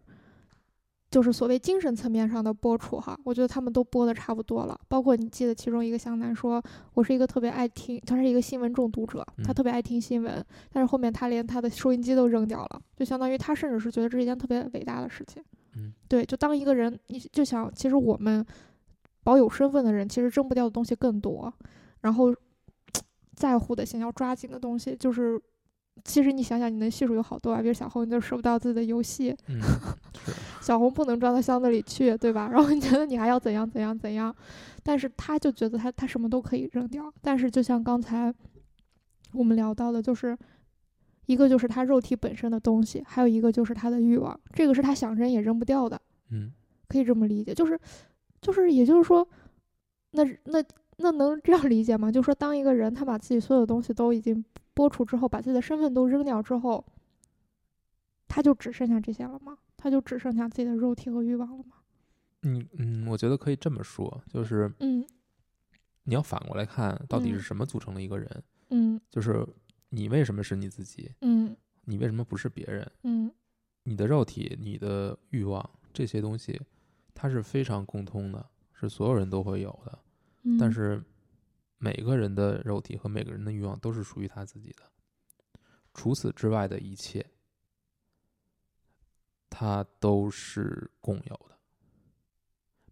[1.11, 4.79] 就是所谓精神层面上的播出哈，我觉得他们都播的差不多了。
[4.89, 6.61] 包括你记得其中一个湘南说，
[6.95, 15.41] 我是一个特别爱听，他是一个新闻中毒者，他嗯特别爱听新闻，但是后面他连他的收音机都扔掉了，就相当于他甚至是觉得这是一件特别伟大的事情。
[15.77, 18.45] 嗯，对，就当一个人，你就想，其实我们
[19.23, 21.53] 保有身份的人，其实扔不掉的东西更多，
[22.01, 22.35] 然后
[23.37, 25.41] 在乎的、想要抓紧的东西，就是
[26.03, 29.61] 其实你想想，你能系数有好多啊，比如小红，你就收不到自己的游戏，嗯，
[30.61, 32.49] 小红不能装到箱子里去，对吧？
[32.53, 34.35] 然后你觉得你还要怎样怎样怎样，
[34.83, 38.35] 但是他就觉得他他什么都可以扔掉，但是就像刚才
[39.33, 40.37] 我们聊到的，就是
[41.27, 46.01] 一个就是他肉体本身的东西，还有一个就是他的欲望，这个是他想扔也扔不掉的。
[46.31, 46.53] 嗯，
[46.89, 47.79] 可以这么理解，就是，
[48.41, 49.27] 就是，也就是说，
[50.11, 50.63] 那那
[50.97, 52.11] 那能这样理解吗？
[52.13, 54.45] 就是说，当一个人他把自己所有的东西都已经
[54.75, 56.85] 剥除之后，把自己的身份都扔掉之后，
[58.27, 59.59] 他就只剩下这些了吗？
[59.77, 61.77] 他就只剩下自己的肉体和欲望了吗？
[62.43, 65.07] 嗯嗯，我觉得可以这么说，就是嗯
[66.03, 68.43] 你要反过来看，到底是嗯什么组成了一个人？
[68.71, 69.47] 嗯就是
[69.91, 71.11] 你为什么是你自己？
[71.21, 72.91] 嗯你为什么不是别人？
[73.03, 73.31] 嗯
[73.85, 76.61] 你的肉体、你的欲望这些东西，
[77.15, 79.99] 它是非常共通的，是所有人都会有的。
[80.43, 81.03] 嗯，但是
[81.79, 84.91] 每个人的肉体和每个人的欲望都是属于他自己的，
[85.93, 87.25] 除此之外的一切，
[89.51, 91.59] 它都是共有的。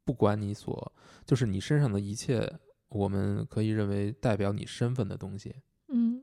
[0.05, 0.93] 不管你所，
[1.25, 2.53] 就是你身上的一切，
[2.89, 5.55] 我们可以认为代表你身份的东西，
[5.89, 6.23] 嗯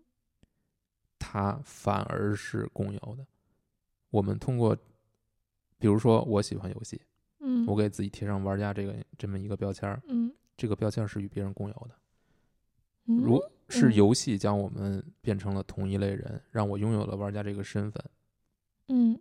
[1.18, 3.26] 它反而是共有的。
[4.10, 4.76] 我们通过，
[5.78, 7.02] 比如说我喜欢游戏，
[7.40, 11.99] 嗯，我给自己贴上玩家这个这么一个标签儿，嗯这个标签是与别人共有的。
[13.10, 18.04] 嗯如是嗯游戏将我们变成了同一类人，让我拥有了玩家这个身份。
[18.88, 19.20] 嗯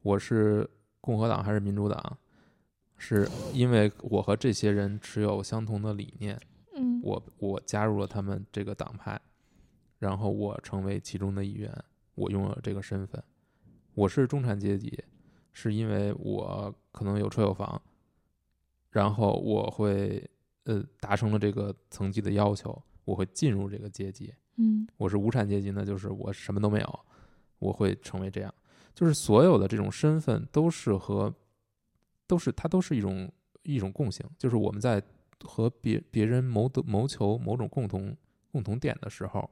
[0.00, 0.68] 我是
[1.00, 2.18] 共和党还是民主党？
[2.96, 6.40] 是因为我和这些人持有相同的理念，
[6.74, 9.20] 嗯我我加入了他们这个党派，
[9.98, 11.72] 然后我成为其中的一员，
[12.14, 13.22] 我拥有这个身份。
[13.94, 14.98] 我是中产阶级，
[15.52, 17.82] 是因为我可能有车有房，
[18.90, 20.28] 然后我会
[20.64, 24.34] 呃达成了这个层级的要求，我会进入这个阶级。
[24.56, 27.00] 嗯我是无产阶级呢，就是我什么都没有，
[27.58, 28.54] 我会成为这样。
[28.94, 31.34] 就是所有的这种身份都是和，
[32.26, 35.02] 都是它都是一种一种共性，就是我们在
[35.40, 38.14] 和别别人谋得谋求某种共同
[38.50, 39.50] 共同点的时候，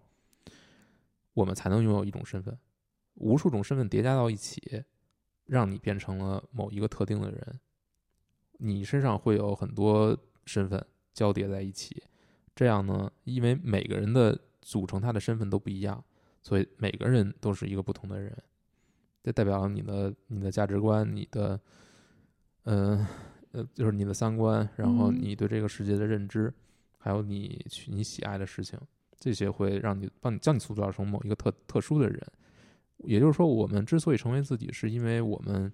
[1.32, 2.56] 我们才能拥有一种身份。
[3.14, 4.84] 无数种身份叠加到一起，
[5.46, 7.60] 让你变成了某一个特定的人。
[8.58, 12.02] 你身上会有很多身份交叠在一起，
[12.54, 16.02] 这样呢，因为每个人的组成他的身份都不一样，
[16.42, 18.36] 所以每个人都是一个不同的人。
[19.22, 21.60] 这代表你的你的价值观，你的，
[22.64, 23.06] 呃
[23.52, 26.52] 呃，就是你的三观，然后嗯你对这个世界的认知，
[26.98, 28.78] 还有你去你喜爱的事情，
[29.18, 32.20] 这些会让你帮你将你塑造成某一个特特殊的人。
[33.04, 35.72] 也就是说，我们之所以成为自己，是因为我们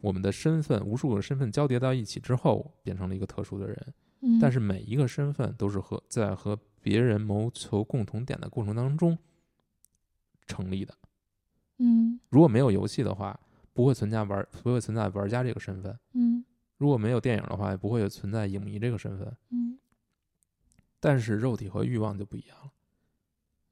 [0.00, 3.94] 我们的身份无数个身份交叠到一起之后，变成了一个特殊的人。
[4.20, 9.16] 嗯，但是每一个身份都是和在和别人谋求共同点的过程当中
[10.46, 10.94] 成立的。
[11.78, 13.38] 嗯如果没有游戏的话，
[13.72, 16.44] 不会存在玩不会存在玩家这个身份；嗯
[16.76, 19.36] 如果没有电影的话，也不会存在影迷这个身份。
[19.50, 19.78] 嗯
[21.00, 22.72] 但是肉体和欲望就不一样了，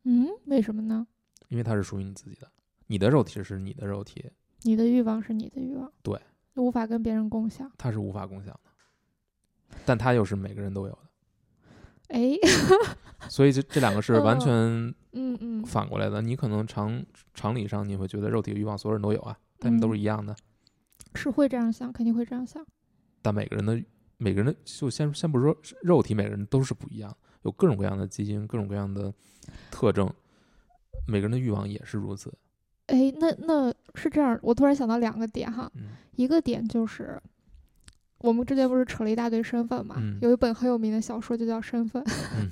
[0.04, 1.08] 嗯，为什么呢？
[1.48, 2.48] 因为它是属于你自己的，
[2.86, 4.30] 你的肉体是你的肉体，
[4.62, 6.20] 你的欲望是你的欲望，对，
[6.54, 7.68] 无法跟别人共享。
[7.76, 8.65] 它是无法共享的，
[9.84, 10.98] 但它又是每个人都有的。
[12.08, 12.36] 哎，
[13.28, 14.50] 所以这这两个是完嗯全
[15.12, 16.22] 嗯嗯，反过来的。
[16.22, 20.34] 你可能常常理上你会觉得肉体和欲望所有人都有啊，他们都是嗯一样的。
[21.14, 22.64] 是会这样想，肯定会这样想。
[23.22, 23.82] 但每个人的
[24.18, 29.12] 每个人的就先先不说肉体，每个人都是不一样，有各种各样的基因，各种各样的
[29.70, 30.08] 特征，
[31.08, 32.32] 每个人的欲望也是如此。
[32.86, 37.20] 哎，那那是这样，我突然想到两个点哈，嗯一个点就是。
[38.18, 39.96] 我们之前不是扯了一大堆身份嘛？
[39.98, 42.02] 嗯有一本很有名的小说就叫《身份》，
[42.38, 42.50] 嗯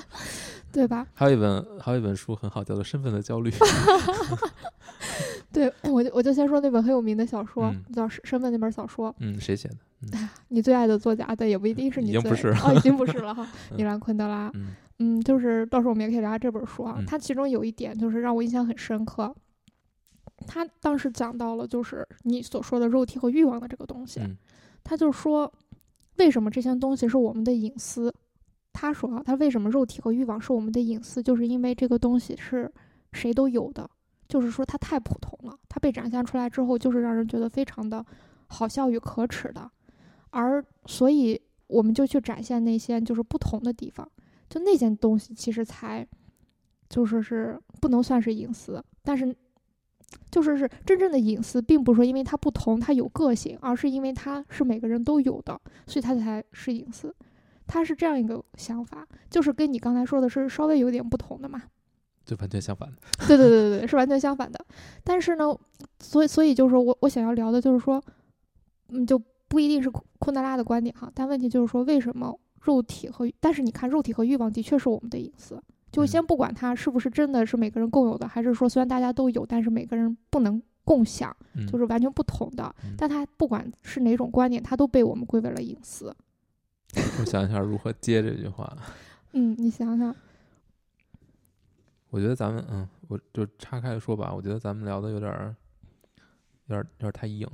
[0.72, 1.06] 对吧？
[1.14, 3.50] 还有一本还有一本书很好，叫做《身份的焦虑》。
[5.52, 9.14] 对，我就我就先说那本很有名的小说，嗯叫《身身份》那本小说。
[9.20, 9.76] 嗯，谁写的？
[10.12, 13.46] 嗯你最爱的作家，但也不一定是你最已经不是哦，已经不是了哈。
[13.70, 16.96] 嗯米兰昆德拉，嗯嗯，就是到时候我们也可以聊下这本书啊。
[16.98, 19.32] 嗯它其中有一点就是让我印象很深刻，
[20.46, 24.36] 他当时讲到了就是你所说的肉体和欲望的这个东西，嗯
[24.84, 25.52] 他就说
[26.18, 28.14] 为什么这些东西是我们的隐私？
[28.72, 32.70] 他说啊，他为什么肉体和欲望是我们的隐私，就是因为这个东西是
[33.12, 33.88] 谁都有的，
[34.28, 38.04] 就是说它太普通了，它被展现出来之后，就是让人觉得非常的
[38.48, 39.70] 好笑与可耻的，
[40.30, 44.08] 而所以我们就去展现那些就是不同的地方，
[44.48, 46.06] 就那件东西其实才
[46.88, 49.34] 就是是不能算是隐私，但是
[50.30, 57.14] 就是是真正的隐私，并不是说因为它不同，它有个性，而是因为它是每个人都有的，所以它才是隐私。
[57.66, 61.62] 他是这样一个想法，就是跟你刚才说的是稍微有点不同的嘛。
[62.26, 62.96] 就完全相反的。
[63.26, 64.62] 对对对对对，是完全相反的。
[65.02, 65.44] 但是呢，
[65.98, 68.02] 所以所以就是说我我想要聊的就是说，
[68.88, 75.58] 嗯，就不一定是库库德拉的观点哈，但问题就是说，为什么肉体和但是你看肉体和欲望的确是我们的隐私，
[75.94, 82.74] 就嗯先不管它是不是真的是每个人共有的，还是说虽然大家都有，但是每个人不能共享，嗯，就是完全不同的。
[82.84, 86.14] 嗯但它不管是哪种观点，它都被我们归为了隐私。
[87.20, 88.76] 我想一下如何接这句话。
[89.32, 90.14] 嗯，你想想，
[92.10, 94.32] 我觉得咱们嗯，我就岔开说吧。
[94.34, 95.54] 我觉得咱们聊的有点儿，
[96.66, 97.48] 有点儿有点儿太硬，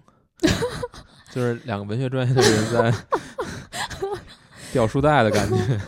[1.33, 2.93] 就是两个文学专业的人在
[4.73, 5.81] 掉书袋的感觉。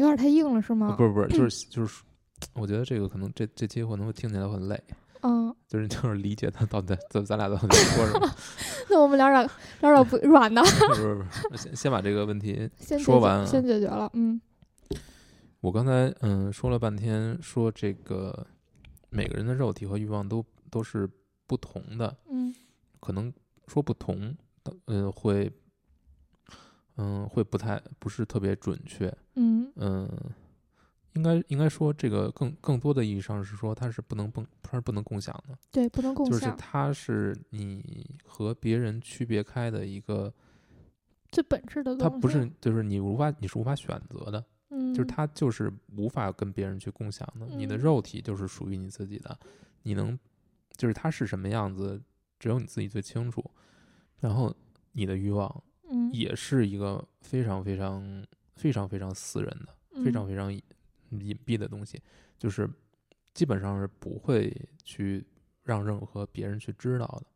[0.00, 0.94] 嗯，有点太硬了是吗？
[0.96, 2.02] 不是不 是，就是就是，
[2.54, 4.82] 我觉得这个可能这这期可能会听起来会很累，
[5.22, 8.34] 嗯，就是就是理解他到底咱咱俩到底在说什么。
[8.88, 9.48] 那我们聊点
[9.80, 13.44] 聊点不软的， 不是不是，先先把这个问题 先说完啊。
[13.44, 14.10] 先解决了。
[14.14, 14.40] 嗯。
[15.60, 18.46] 我刚才嗯说了半天，说这个
[19.10, 21.06] 每个人的肉体和欲望都都是
[21.46, 22.54] 不同的，嗯。
[22.98, 23.30] 可能
[23.66, 24.34] 说不同，
[24.86, 25.50] 嗯会
[27.00, 29.72] 嗯会不太不是特别准确，嗯。
[29.76, 30.08] 嗯，
[31.14, 36.14] 应该应该说这个更更多的意义上是说它是不能共它是不能共享的，对，不能。
[36.14, 36.38] 共享。
[36.38, 40.32] 就是，它是你和别人区别开的一个，
[41.32, 42.02] 最本质的东西。
[42.02, 47.46] 它不是就是你无法你是无法选择的，嗯，就是它就是无法跟别人去共享的。
[47.46, 47.78] 你的嗯。
[47.78, 49.38] 肉体就是属于你自己的，
[49.82, 50.18] 你能
[50.76, 52.00] 就是它是什么样子，
[52.38, 53.42] 只有你自己最清楚。
[54.18, 54.54] 然后
[54.92, 56.10] 你的欲望嗯。
[56.12, 58.26] 也是一个非常非常
[58.56, 60.28] 非常非常私人的，非常嗯。
[60.28, 62.00] 非常隐蔽的东西，
[62.38, 62.68] 就是
[63.34, 65.26] 基本上是不会去
[65.64, 67.26] 让任何别人去知道的。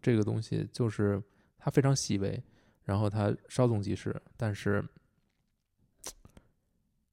[0.00, 1.22] 这个东西就是
[1.56, 2.42] 它非常细微，
[2.84, 4.84] 然后它稍纵即逝，但是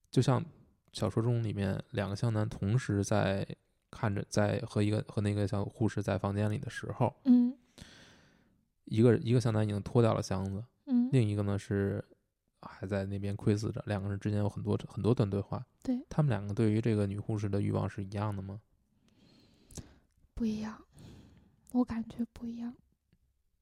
[0.09, 0.43] 就像
[0.91, 3.45] 小说中里面两个湘南同时在
[3.91, 7.48] 看着在和一个和那个小护士在房间里的时候，嗯
[8.89, 12.03] 一个一个向南已经脱掉了箱子，嗯另一个呢是
[12.61, 15.65] 还在那边窥视着，两个人之间有很多很多段对话。
[15.83, 18.59] 对他们两个对于这个女护士的欲望是一样的吗？
[20.33, 20.83] 不一样，
[21.71, 22.73] 我感觉不一样。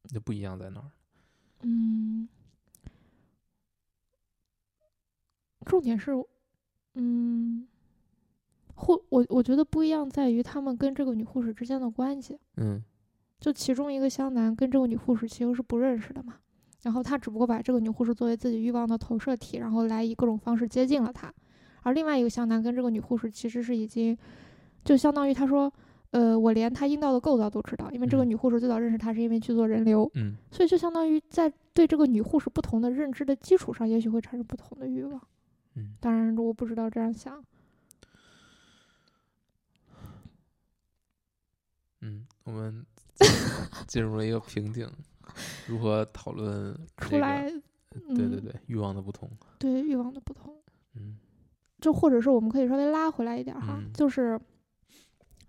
[0.08, 0.92] 就不一样在哪儿？
[1.62, 2.30] 嗯，
[5.66, 6.12] 重点是，
[6.94, 7.68] 嗯，
[8.74, 12.40] 或我我觉得不一样在于他们跟这个女护士之间的关系。
[12.56, 12.82] 嗯
[13.40, 16.36] 就其中一个湘南跟这个女护士其实是不认识的嘛，
[16.84, 21.34] 然后他只不过把这个女护士作为自己欲望的投射体，然后来以各种方式接近了她。
[21.84, 24.18] 而另外一个湘南跟这个女护士其实是已经，
[24.84, 25.72] 就相当于他说，
[26.12, 35.22] 呃，我连她阴道的构造都知道，因为这个嗯女护士最早认识他是因为去做人流，嗯所以就相当于在对这个女护士不同的认知的基础上，也许会产生不同的欲望。
[35.76, 37.42] 嗯当然，我不知道这样想。
[42.02, 42.86] 嗯，我们
[43.88, 44.90] 进入了一个瓶颈，
[45.68, 47.44] 如何讨论这个出来，
[47.90, 49.30] 对对嗯对欲望的不同？
[49.58, 50.56] 对欲望的不同。
[50.96, 51.18] 嗯
[51.80, 54.40] 就或者是我们可以稍微拉回来一点儿哈，嗯就是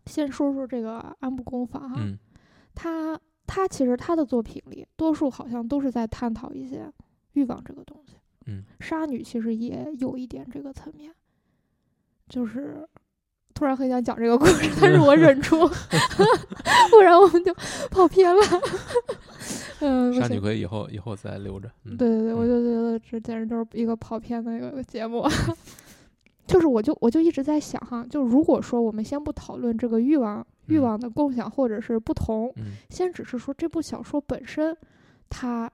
[0.06, 2.18] 先说说这个安部公房哈，嗯
[2.74, 6.92] 他他其实他的作品里，多数好像都是在探讨一些
[7.32, 8.16] 欲望这个东西。
[8.46, 11.14] 嗯，杀女其实也有一点这个层面，
[12.28, 12.86] 就是
[13.58, 15.58] 突然很想讲这个故事， 但是我忍住，
[16.90, 17.52] 不然我们就
[17.90, 18.40] 跑偏了。
[19.80, 21.68] 嗯，不行杀女可以以后以后再留着。
[21.84, 25.26] 嗯对对对，我嗯就觉得这简直就是一个跑偏的一个节目。
[26.46, 34.76] 就是我就我就一直在想哈，就如果说我们先不讨论这个欲望欲嗯望的共享或者是不同，嗯先只是说这部小说本身，
[35.28, 35.68] 它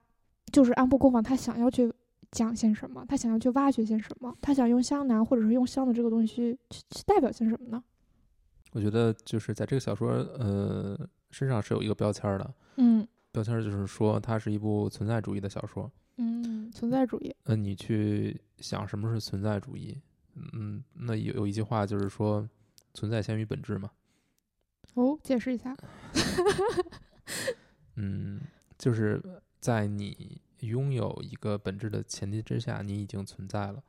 [0.50, 1.92] 就是安部公房他想要去
[2.34, 7.82] 讲些什么，他想要去挖掘些什么，他想用湘南或者是用香的这个东西去去去代表些什么呢？
[8.72, 10.98] 我觉得就是在这个小说呃
[11.30, 15.90] 身上是有一个标签儿的，嗯标签儿就是说它是一部存在主义的小说。
[16.16, 17.34] 嗯，存在主义。
[17.44, 20.00] 那你去想什么是存在主义？
[20.34, 22.48] 嗯，那有有一句话就是说，
[22.92, 23.90] 存在先于本质嘛。
[24.94, 25.76] 哦，解释一下。
[27.96, 28.40] 嗯，
[28.78, 29.20] 就是
[29.58, 33.82] 在你拥有一个本质的前提之下，你已经存在了。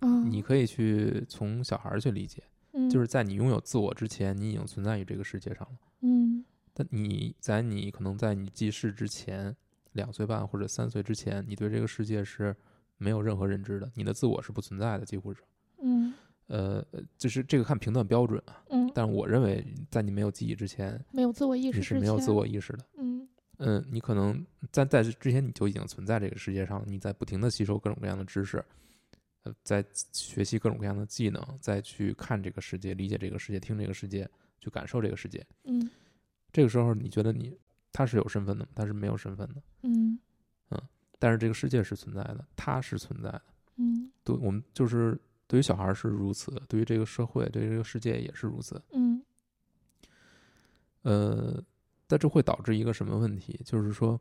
[0.00, 2.42] 啊，你可以去从小孩儿去理解，
[2.72, 5.78] 嗯就是在你拥有自我之前，你已经存在于这个世界上了。
[6.00, 9.54] 嗯但你在你可能在你记事之前，
[9.92, 12.54] 两岁半或者三岁之前，你对这个世界是
[12.96, 15.40] 没有任何认知的，你的自我是不存在的，几乎是。
[15.80, 16.12] 嗯
[16.46, 16.84] 呃，
[17.16, 18.62] 就是这个看评断标准啊。
[18.68, 22.84] 嗯，但我认为，在你没有记忆之前，没有自我意识你，是没有自我意识的。
[22.98, 23.03] 嗯
[23.58, 28.64] 嗯，你可能在在之前你就已经存在这个世界上了，你在不停的吸收各种各样的知识，
[29.42, 34.28] 呃，在学习各种各样的技能，再去看这个世界、理解这个世界、听这个世界、
[34.60, 35.46] 去感受这个世界。
[35.64, 35.88] 嗯
[36.52, 37.56] 这个时候，你觉得你
[37.92, 38.70] 他是有身份的吗？
[38.74, 40.18] 他是没有身份的，嗯
[41.18, 43.42] 但是这个世界是存在的，他是存在的。
[43.76, 48.82] 嗯对我们就是对于小孩儿是如此，对于这个社会、对于这个世界也是如此。
[48.92, 49.22] 嗯
[51.02, 51.62] 呃，
[52.06, 53.60] 但这会导致一个什么问题？
[53.64, 54.20] 就是说，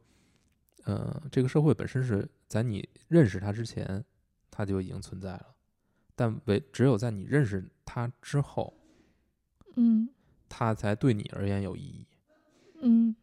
[0.86, 4.04] 呃，这个社会本身是在你认识它之前，
[4.50, 5.56] 它就已经存在了，
[6.16, 8.74] 但唯只有在你认识它之后，
[9.76, 10.08] 嗯
[10.48, 12.08] 它才对你而言有意义。
[12.82, 13.16] 嗯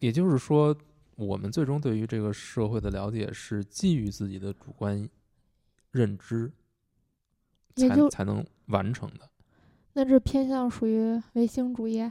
[0.00, 0.76] 也就是说，
[1.16, 5.08] 我们最终对于这个社会的了解是基于自己的主观
[5.90, 6.52] 认知
[7.74, 9.30] 才才能完成的。
[9.94, 12.06] 那这偏向属于唯心主义，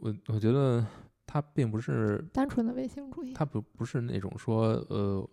[0.00, 0.84] 我我觉得
[1.26, 3.32] 他并不是单纯的唯心主义。
[3.32, 5.28] 他不不是那种说呃，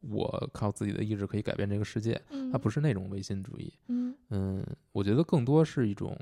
[0.00, 3.72] 我靠自己的意志可以改变这个世界，嗯，它不是那种唯心主义。
[3.88, 6.18] 嗯嗯，我觉得更多是一种，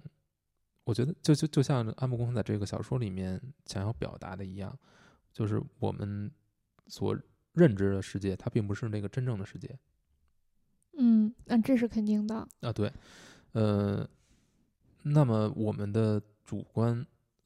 [0.85, 4.77] 我觉得就就就像安部公房在这个小说里面想要表达的一样，
[5.33, 6.31] 就是我们
[6.87, 7.17] 所
[7.53, 9.79] 认知的世界，它并不是那个真正的世界
[10.97, 12.47] 嗯，那这是肯定的。
[12.61, 12.73] 啊。
[12.73, 12.93] 对，
[13.53, 14.09] 呃，
[15.03, 17.05] 那么我们的主观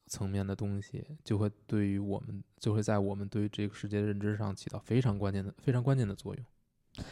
[0.09, 7.05] 层面的东西，就会对于我们，就会在我们对于这个世界的认知上起到非常关键的、非常关键的作用。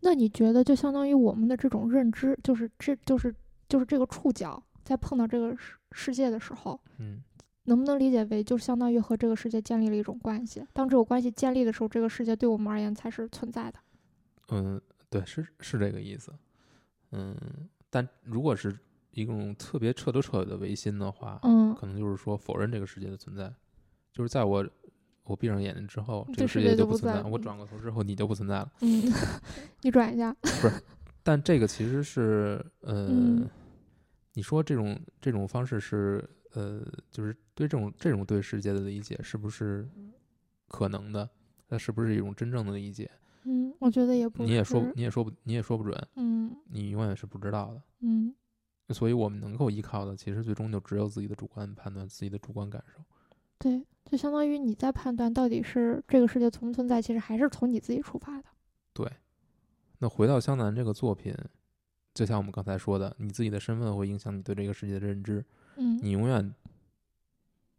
[0.00, 3.34] 那你觉得，就相当于我们的这种认知，就是这就是
[3.68, 7.22] 就是这个触角，在碰到这个世世界的时候，嗯，
[7.64, 10.62] 能不能理解为就相当于和这个世界建立了一种关系？
[10.74, 13.78] 当这种关系建立的时候，这个世界对我们而言才是存在的。
[14.50, 14.78] 嗯，
[15.08, 16.30] 对，是是这个意思。
[17.12, 17.34] 嗯，
[17.88, 18.76] 但如果是
[19.14, 23.52] 一种特别彻头彻尾的唯心的话，嗯，可能就是说否认这个世界的存在，
[24.12, 24.66] 就是在我
[25.24, 28.72] 我闭上眼睛之后，这个世界界就不存在，我转过头之后你就不存在了。
[28.80, 29.02] 嗯，
[29.82, 30.70] 你转一下，不是
[31.22, 33.48] 但这个其实是呃，嗯
[34.34, 39.88] 你说这种这种方式是呃，就是对这种这种对世界的理解是不是
[40.68, 41.28] 可能的？
[41.68, 43.10] 那是不是一种真正的理解？
[43.44, 47.82] 嗯，我觉得也不你也说你也说不你也说不准，嗯你永远是不知道的。
[48.00, 48.34] 嗯
[48.88, 53.02] 所以我们能够依靠的，其实最终就只有自己的主观判断、自己的主观感受。
[53.58, 58.44] 对，就相当于你在判断到底是这个世界存不存在，其实还是从你自己出发的。
[58.92, 59.10] 对，
[59.98, 61.34] 那回到湘南这个作品，
[62.12, 65.42] 就像我们刚才说的，你自己的身份会影响你对这个世界的认知，
[65.76, 66.54] 嗯你永远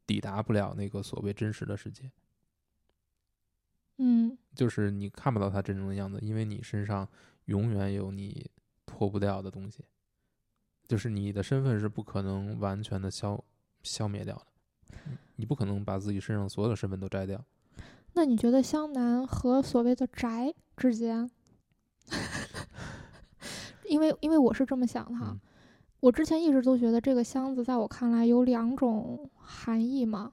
[0.08, 2.10] 抵达不了那个所谓真实的世界，
[3.98, 7.08] 嗯就是你看不到它真正的样子，因为你身上
[7.46, 8.50] 永远有你
[8.86, 9.84] 脱不掉的东西，
[10.88, 13.44] 就是你的身份是不可能完全的消
[13.84, 14.46] 消灭掉的，
[15.36, 17.40] 你你不可能把自己身上所有的身份都摘掉。
[18.14, 21.30] 那你觉得湘南和所谓的宅之间，
[23.88, 25.40] 因为因为我是这么想的哈，嗯。
[26.00, 30.32] 我之前一直都觉得这个箱子在我看来有两种含义嘛，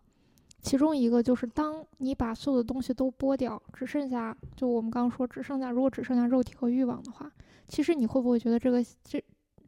[0.60, 7.30] 其中一个就是当你把所有的东西都剥掉，只剩下就我们刚刚说只剩下如果只剩下肉体和欲望的话，
[7.68, 9.22] 其实你会不会觉得这个这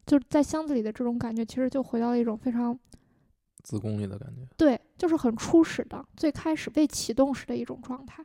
[0.05, 2.77] 就是在箱子里的这种感觉，其实就回到了一种非常
[3.63, 8.23] 子宫里的感觉，对，就是很初始的最开始被启动时的一种状态，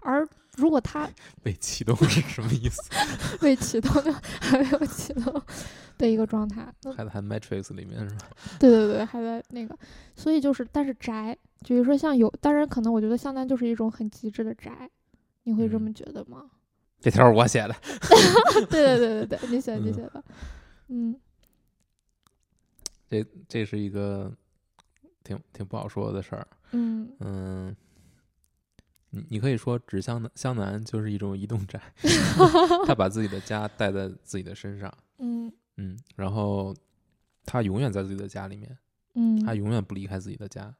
[0.00, 1.08] 而如果它
[1.42, 2.82] 被启动是什么意思？
[3.40, 5.42] 被启动就 还没有启动
[5.96, 6.66] 的一个状态。
[6.82, 8.26] 那还在 Matrix 里面是吧？
[8.58, 9.76] 对对对，还在那个，
[10.16, 14.90] 所以就是，但是宅，比如说像有，当然可能我觉得湘南就是一种很极致的宅，
[15.44, 16.50] 你会这么嗯觉得吗？
[17.00, 17.74] 这条是我写的。
[18.68, 20.22] 对对对对对，你写的你嗯写的，嗯
[23.08, 24.32] 这这是一个
[25.22, 26.46] 挺挺不好说的事儿。
[26.72, 27.76] 嗯嗯，
[29.10, 31.80] 你你可以说指向南湘南就是一种移动宅，
[32.86, 36.74] 他把自己的家带在自己的身上， 嗯嗯，然后
[37.44, 38.78] 他永远在自己的家里面，
[39.14, 40.74] 嗯，他永远不离开自己的家，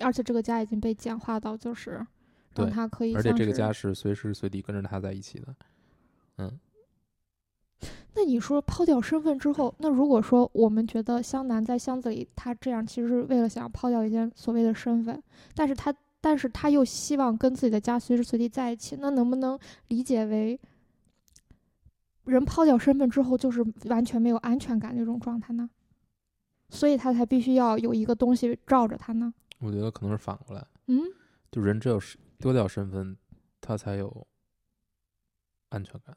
[0.00, 2.06] 而且这个家已经被简化到就是
[2.54, 3.70] 让他可以，而且这个家。
[3.70, 5.54] 是随时随地跟着他在一起的。
[6.38, 6.58] 嗯，
[8.16, 15.20] 那你说抛掉身份之后，那如果说我们觉得湘南在箱子里，他这样其实是为了想抛掉一件所谓的身份，
[15.54, 19.58] 但是他但是他又希望跟自己的家随时随地在一起，那能不能
[19.88, 20.58] 理解为
[22.24, 25.68] 人抛掉身份之后就是完全没有安全感那种状态呢？
[26.70, 29.34] 所以他才必须要有一个东西罩着他呢？
[29.58, 31.02] 我觉得可能是反过来，嗯，
[31.50, 33.16] 就人只有是丢掉身份，
[33.60, 34.26] 他才有
[35.68, 36.16] 安全感。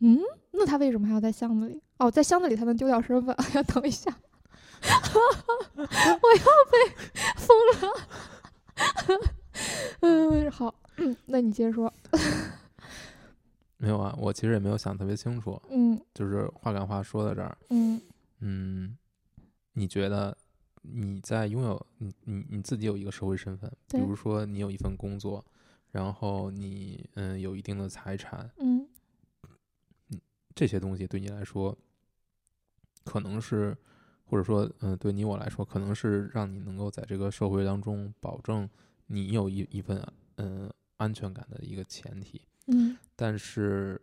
[0.00, 0.18] 嗯，
[0.52, 1.80] 那他为什么还要在箱子里？
[1.98, 3.34] 哦，在箱子里才能丢掉身份。
[3.36, 4.10] 哎呀，等一下，
[5.74, 6.78] 我要被
[7.36, 9.32] 封了。
[10.00, 11.92] 嗯，好，嗯，那你接着说。
[13.76, 18.00] 没有啊，我其实也没有想特别清楚，嗯就是话赶话说到这儿，嗯
[18.40, 18.96] 嗯，
[19.72, 20.36] 你觉得
[20.82, 25.44] 你在拥有你你你自己有一个社会身份，比如说你有一份工作，
[25.92, 28.84] 然后你嗯有一定的财产，嗯
[30.58, 31.78] 这些东西对你来说，
[33.04, 33.78] 可能是
[34.24, 38.68] 或者说嗯、对你我来说，可能是让你能够在这个社会当中保证
[39.06, 40.04] 你有一一份
[40.34, 42.98] 嗯、安全感的一个前提，嗯。
[43.14, 44.00] 但是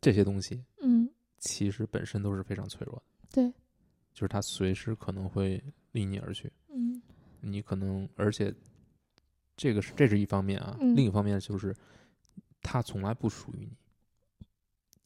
[0.00, 3.52] 这些东西嗯，其实本身都是非常脆弱的，对，
[4.14, 6.50] 就是它随时可能会离你而去。
[6.68, 7.02] 嗯。
[7.42, 8.54] 你可能，而且
[9.54, 10.96] 这个是这是一方面啊，嗯。
[10.96, 11.76] 另一方面就是
[12.62, 13.76] 它从来不属于你，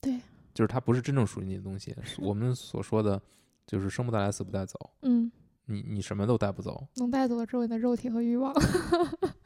[0.01, 0.21] 对，
[0.55, 1.95] 就是它不是真正属于你的东西。
[2.19, 3.21] 我们所说的
[3.67, 5.31] 就是生不带来，死不带走，嗯，
[5.67, 8.55] 你你什么都带不走，能带走的只有你的肉体和欲望。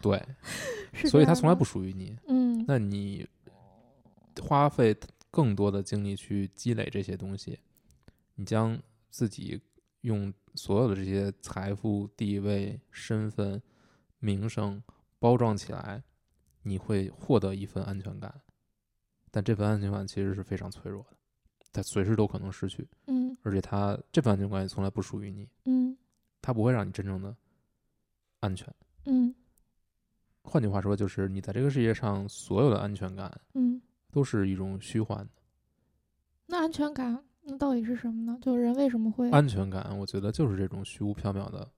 [0.01, 0.23] 对，
[1.09, 2.17] 所以它从来不属于你。
[2.29, 3.27] 嗯那你
[4.43, 4.95] 花费
[5.31, 7.59] 更多的精力去积累这些东西，
[8.35, 8.79] 你将
[9.11, 9.61] 自己
[10.03, 13.61] 用所有的这些财富、地位、身份、
[14.19, 14.83] 名声
[15.19, 16.03] 包装起来，
[16.63, 18.33] 你会获得一份安全感，
[19.31, 21.17] 但这份安全感其实是非常脆弱的，
[21.73, 25.97] 它随时都可能失去，嗯而且它这份安全感也从来不属于你，嗯
[26.41, 27.35] 它不会让你真正的
[28.41, 28.73] 安全。
[29.05, 29.35] 嗯
[30.43, 35.31] 换句话说，就是你在这个世界上所有的安全感嗯，都是一种虚幻的。
[36.47, 38.39] 那安全感那到底是什么呢？
[38.41, 39.31] 就是人为什么会？
[39.31, 41.71] 安全感，我觉得就是这种虚无缥缈的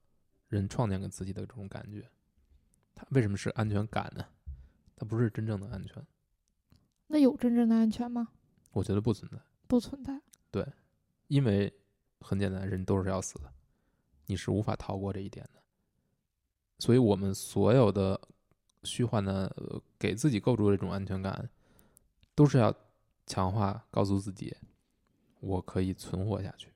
[0.47, 2.09] 人创建给自己的这种感觉。
[2.95, 4.25] 它为什么是安全感呢？
[4.95, 6.07] 它不是真正的安全，
[7.13, 8.29] 那有真正的安全吗？
[8.71, 9.37] 我觉得不存在。
[9.67, 10.21] 不存在。
[10.49, 10.65] 对，
[11.27, 11.73] 因为
[12.21, 13.53] 很简单，人都是要死的，
[14.27, 15.61] 你是无法逃过这一点的。
[16.79, 18.21] 所以，我们所有的
[18.85, 21.51] 虚幻的、呃给自己构筑的这种安全感，
[22.37, 22.73] 都是要
[23.27, 24.57] 强化，告诉自己，
[25.41, 26.73] 我可以存活下去。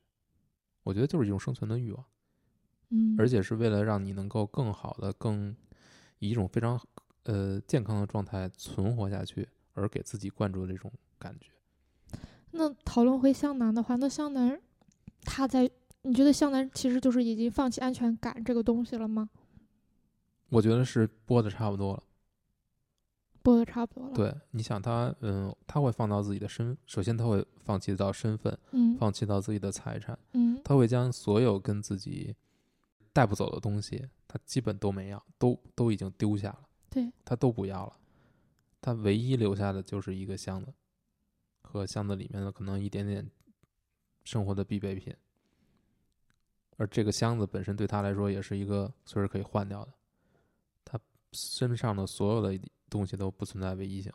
[0.83, 2.05] 我觉得就是一种生存的欲望，
[2.91, 5.57] 嗯，而且是为了让你能够更好的、更
[6.19, 6.79] 以一种非常
[7.23, 11.51] 呃健康的状态存活下去，而给自己灌注的这种感觉。
[12.53, 14.61] 那讨论回向南的话，那向南
[15.23, 15.71] 他在
[16.03, 19.29] 你觉得向南其实就是已经放弃安全感这个东西了吗？
[20.51, 22.03] 我觉得是播的差不多了。
[23.43, 32.35] 播的差不多了。，对，你想他，嗯，他会放到自己的身，首先他会放弃到身份，嗯放弃到自己的财产，嗯他会将所有跟自己
[33.13, 37.93] 带不走的东西，他基本都没要，都都已经丢下了，对，他都不要了，
[38.85, 40.71] 他唯一留下的就是一个箱子，
[41.63, 43.27] 和箱子里面的可能一点点
[44.25, 45.11] 生活的必备品，
[46.77, 49.93] 而这个箱子本身对他来说也是一个随时可以换掉的，
[50.85, 51.01] 他
[51.33, 52.61] 身上的所有的
[52.91, 54.13] 东西都不存在唯一性，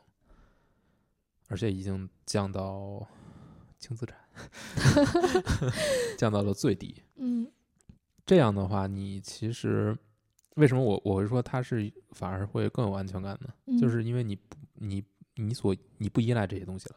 [1.47, 3.03] 而且已经降到
[3.79, 4.15] 轻资产，
[6.15, 6.95] 降到了最低。
[7.15, 7.51] 嗯
[8.23, 9.97] 这样的话，你其实
[10.57, 13.51] 为什么我我会说他是反而会更有安全感呢？
[13.65, 15.03] 嗯，就是因为你不你
[15.35, 16.95] 你所你不依赖这些东西了，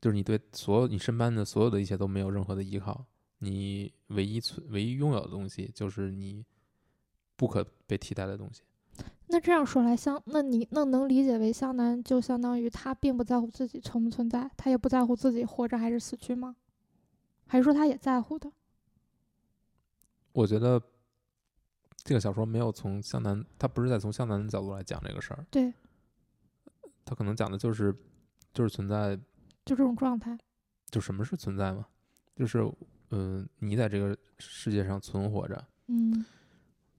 [0.00, 3.06] 就是你对所有你身边的所有的一切都没有任何的依靠，
[3.38, 6.44] 你唯一存唯一拥有的东西就是你
[7.36, 8.62] 不可被替代的东西。
[9.28, 16.56] 那这样说来，向那你那能理解为向南就相当于他并不在乎自己存不存在，他也不在乎自己活着还是死去吗？
[17.46, 18.52] 还是说他也在乎的？
[20.32, 20.82] 我觉得
[22.04, 25.72] 这个小说没有从湘南，他不是在从湘南的角度来讲这个事儿，对，
[27.04, 27.94] 他可能讲的就是
[28.52, 29.16] 就是存在
[29.64, 30.38] 就这种状态。
[30.90, 31.86] 就什么是存在嘛？
[32.36, 32.70] 就是，
[33.10, 36.24] 嗯、你在这个世界上存活着，嗯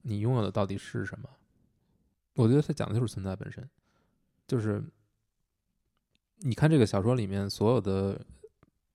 [0.02, 1.28] 你拥有的到底是什么？
[2.34, 3.68] 我觉得他讲的就是存在本身，
[4.48, 4.82] 就是
[6.38, 8.20] 你看这个小说里面所有的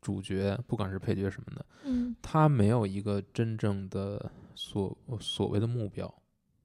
[0.02, 6.14] 主角，不管是配角什么的，嗯，他没有一个真正的所所谓的目标，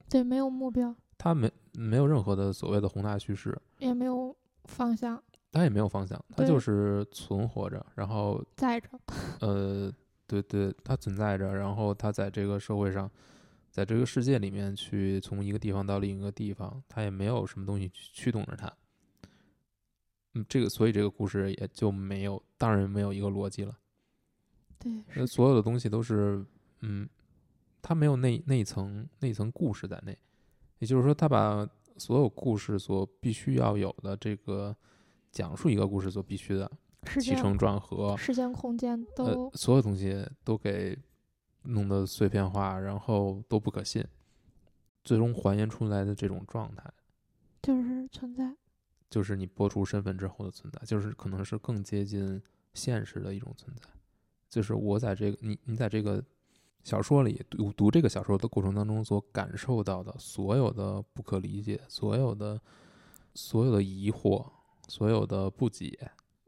[0.09, 0.95] 对，没有目标，
[1.25, 8.91] 他没没有任何的所谓的宏大叙事，也没有方向，他也没有方向，他就是存活着，然后 在着。
[9.41, 9.91] 呃，
[10.27, 13.11] 对对，它存在着，然后它在这个社会上，
[13.71, 18.71] 在这个世界里面去从一个地方到另一个地方，它也没有什么东西去驱动着它。
[20.35, 23.75] 嗯，这个所以这个故事也就没有，当然没有一个逻辑了。
[24.79, 26.45] 对，那所有的东西都是，
[26.81, 27.09] 嗯，
[27.81, 30.19] 它没有那那一层那一层故事在内，
[30.79, 34.77] 也就是说，他把所有故事所必须要有的这个
[35.31, 36.71] 讲述一个故事所必须的
[37.21, 40.99] 起承转合，时间空间都呃，所有东西都给
[41.63, 44.05] 弄得碎片化，然后都不可信，
[45.03, 46.85] 最终还原出来的这种状态，
[47.63, 48.55] 就是存在。
[49.11, 53.89] 就是你播出身份之后的存在，就是可能是更接近现实的一种存在。
[54.49, 56.21] 就是我在这个你你在这个
[56.85, 62.61] 小说里读读这个小说的过程当中所感受到的所有的不可理解，所有的
[63.35, 64.47] 所有的疑惑，
[64.87, 65.99] 所有的不解，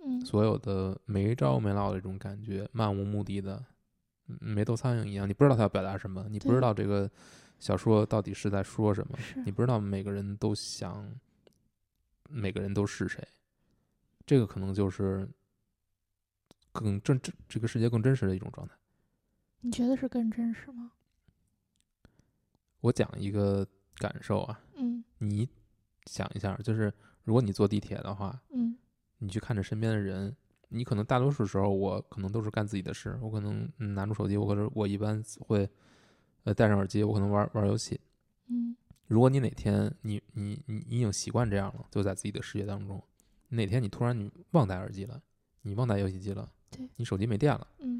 [0.05, 3.65] 嗯，所有的没着没落的这种感觉，漫无目的的，
[4.29, 7.11] 嗯没头苍蝇一样，你不知道他要表达什么，你不知道这个
[7.59, 9.17] 小说到底是在说什么，
[9.47, 9.51] 你。
[9.51, 11.11] 不知道每个人都想，
[12.29, 13.27] 每个人都是谁，
[14.27, 15.27] 这个可能就是
[16.73, 18.75] 更真这这个世界更真实的一种状态。
[19.61, 20.93] 你觉得是更真实吗？
[22.81, 25.03] 我讲一个感受啊，嗯。
[25.19, 25.49] 你
[26.07, 26.93] 想一下，就是
[27.25, 28.77] 如果你坐地铁的话，嗯。
[29.19, 30.37] 你去看着身边的人，
[30.69, 35.69] 你可能大多数时候我可能都是干自己的事，我可能、嗯、拿出手机，我可能我一般会
[36.45, 38.01] 呃戴上耳机，我可能玩玩游戏。
[38.49, 38.77] 嗯。
[39.09, 43.03] 如果你哪天你你你你已经习惯这样了，就在自己的世界当中，
[43.49, 45.23] 哪天你突然你忘带耳机了，
[45.63, 47.96] 你忘带游戏机了对，你手机没电了，嗯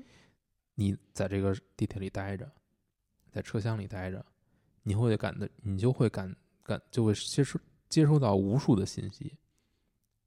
[0.77, 2.49] 你在这个地铁里待着，
[3.33, 4.25] 在车厢里待着，
[4.85, 7.59] 你会感的，你就会感感就会接收
[7.89, 9.37] 接收到无数的信息，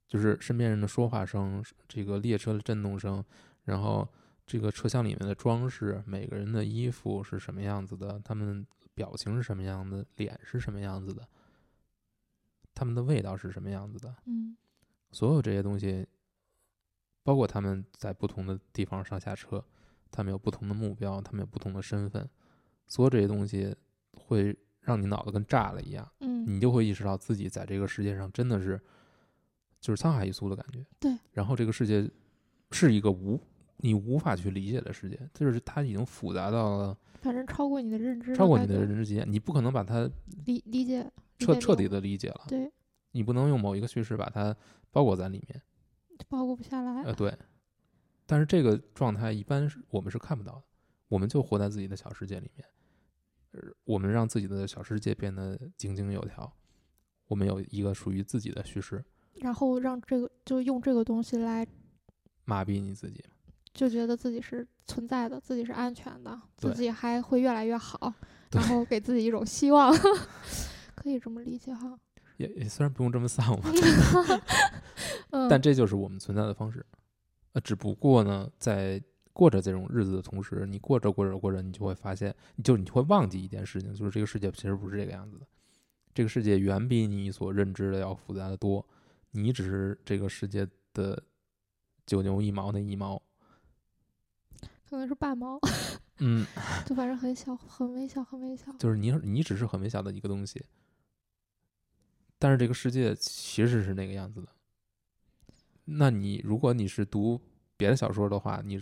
[0.06, 3.24] 就是身边人的说话声，这个列车的震动声，
[3.64, 4.06] 然后
[4.46, 11.26] 这个车厢里面的装饰，每个人的衣服是什么样子的，他们表情是什么样的，脸是什么样子的，
[12.74, 14.56] 他们的味道是什么样子的，嗯。
[15.12, 16.06] 所有这些东西，
[17.24, 19.64] 包括他们在不同的地方上下车，
[20.10, 22.28] 他们有不同的目标，他们有不同的身份，
[22.86, 23.74] 所有这些东西
[24.12, 28.80] 会让你脑子跟炸了一样，嗯你就会意识到自己在这个世界上真的是
[29.80, 30.84] 就是沧海一粟的感觉。
[30.98, 32.10] 对，然后这个世界
[32.70, 33.40] 是一个无
[33.78, 40.10] 你无法去理解的世界，就是它已经复杂到了反正超过你的认知，超过你的认知极限，你不可能把它
[40.46, 42.44] 理理解彻彻底的的理解了。
[42.48, 42.70] 对，
[43.12, 44.54] 你不能用某一个叙事把它
[44.90, 45.62] 包裹在里面。
[46.28, 47.02] 包裹不下来。
[47.04, 47.34] 呃，对。
[48.30, 50.62] 但是这个状态一般是我们是看不到的，
[51.08, 52.64] 我们就活在自己的小世界里面，
[53.50, 56.52] 呃，我们让自己的小世界变得井井有条，
[57.26, 59.04] 我们有一个属于自己的叙事，
[59.40, 61.66] 然后让这个就用这个东西来，
[62.44, 63.24] 麻痹你自己。
[63.74, 68.14] 就觉得自己是存在的，自己是安全的，自己还会越来越好，
[68.52, 69.92] 然后给自己一种希望，
[70.94, 71.98] 可以这么理解哈。
[72.36, 73.70] 也也虽然不用这么丧吧
[75.30, 76.86] 嗯，但这就是我们存在的方式。
[77.52, 85.46] 呃，只不过呢，在过着这种日子的同时，你过着过着过着，你就会发现，你就你会忘记一件事情，就是这个世界其实不是这个样子的。
[86.12, 88.84] 这个世界远比你所认知的要复杂的多，
[89.30, 91.22] 你只是这个世界的
[92.04, 93.20] 九牛一毛那一毛。
[94.88, 95.56] 可能是半毛，
[96.18, 96.44] 嗯，
[96.84, 98.72] 就反正很小，很微小，很微小。
[98.76, 100.60] 就是你你只是很微小的一个东西，
[102.40, 104.48] 但是这个世界其实是那个样子的。
[105.98, 107.40] 那你如果你是读
[107.76, 108.80] 别的小说的话，你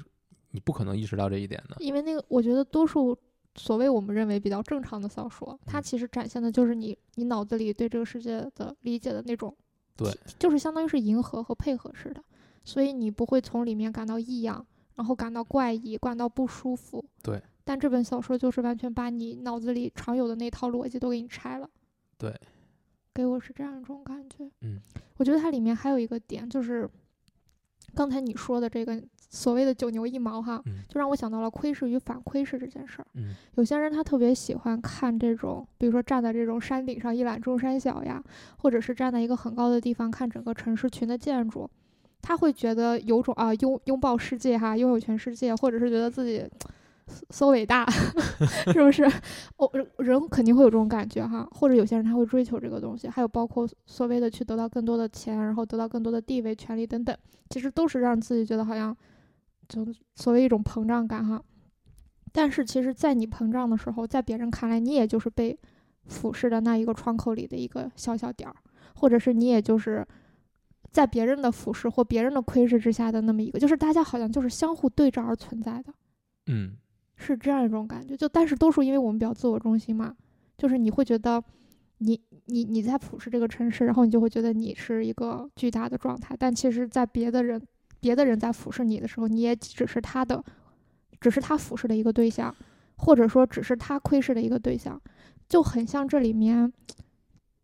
[0.51, 1.77] 你不可能意识到这一点的。
[1.81, 3.17] 因为那个，我觉得多数
[3.55, 9.57] 所谓我们认为比较正常的小说，它嗯其实展现的就是你你脑子里对这个世界的理解的那种，
[9.97, 12.23] 对，就是相当于是迎合和配合似的，
[12.65, 17.05] 所以你不会从里面感到异样，然后感到怪异，感到不舒服。
[17.23, 17.43] 对。
[17.65, 21.69] 但这本小说就是完全把你脑子里常有的那套逻辑都给你拆了。
[22.17, 22.35] 对。
[23.19, 24.49] 给我是这样一种感觉。
[24.61, 24.79] 嗯。
[25.17, 26.89] 我觉得它里面还有一个点就是，
[27.97, 33.07] 刚才你说的这个所谓的九牛一毛哈，嗯就让我想到了窥视与反窥视这件事儿。
[33.15, 38.23] 嗯有些人他特别喜欢看这种，比如说站在这种山顶上一览众山小呀，
[38.59, 41.69] 或者是站在一个很高的地方看整个城市群的建筑，
[42.23, 46.49] 他会觉得有种啊拥拥抱世界哈，拥有全世界，或者是觉得自己
[47.31, 47.87] 搜伟大，
[48.73, 49.05] 是不是？
[49.57, 57.17] 哦，人人肯定会有这种感觉哈，或者有些人他会追求这个东西，还有包括所谓的去得到更多的钱，然后得到更多的地位、权利等等，
[57.51, 58.97] 其实都是让自己觉得好像
[59.69, 61.43] 就所谓一种膨胀感哈。
[62.31, 65.59] 但是其实，在你膨胀的时候，在别人看来，你也就是被
[66.05, 68.55] 俯视的那一个窗口里的一个小小点儿，
[68.95, 70.07] 或者是你也就是
[70.91, 75.93] 在别人的俯视或别人的窥视之下的那么一个，就是大家好像就是相互对照而存在的，
[76.47, 76.77] 嗯
[77.19, 78.17] 是这样一种感觉。
[78.17, 80.15] 就但是多数因为我们比较自我中心嘛，
[80.57, 81.43] 就是你会觉得
[81.99, 87.61] 你你你在俯视这个城市，然后你就会觉得你是一个巨大的状态，但其实，在别的人
[88.01, 90.43] 别的人在俯视你的时候，你也只是他的，
[91.21, 92.55] 只是他俯视的一个对象，
[92.97, 94.99] 或者说只是他窥视的一个对象，
[95.49, 96.73] 就很像这里面，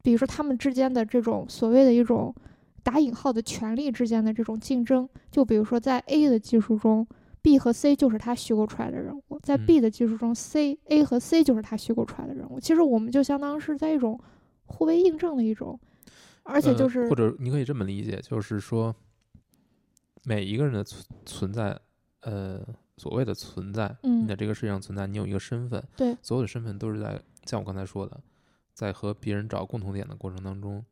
[0.03, 2.35] 比如说他们之间的这种所谓的一种
[2.83, 7.07] 打引号的权力之间的这种竞争，就比如说在 A 的技术中。
[7.45, 12.59] B 和 C 就是他虚构出来的人物，在嗯 B 的技术中，C、A 和 C 就是他虚构出来的人物。
[12.59, 14.19] 其实我们就相当是在一种
[14.65, 15.79] 互为印证的一种，
[16.43, 18.97] 而且就呃是、或者你可以这么理解，就是说
[20.23, 21.79] 每一个人的存存在，
[22.21, 22.67] 呃，
[22.97, 28.19] 所谓的存在，你在嗯，这个世界上存在，你有一个身份，对，所有的身份都是在像我刚才说的，
[28.73, 30.83] 在和别人找共同点的过程当中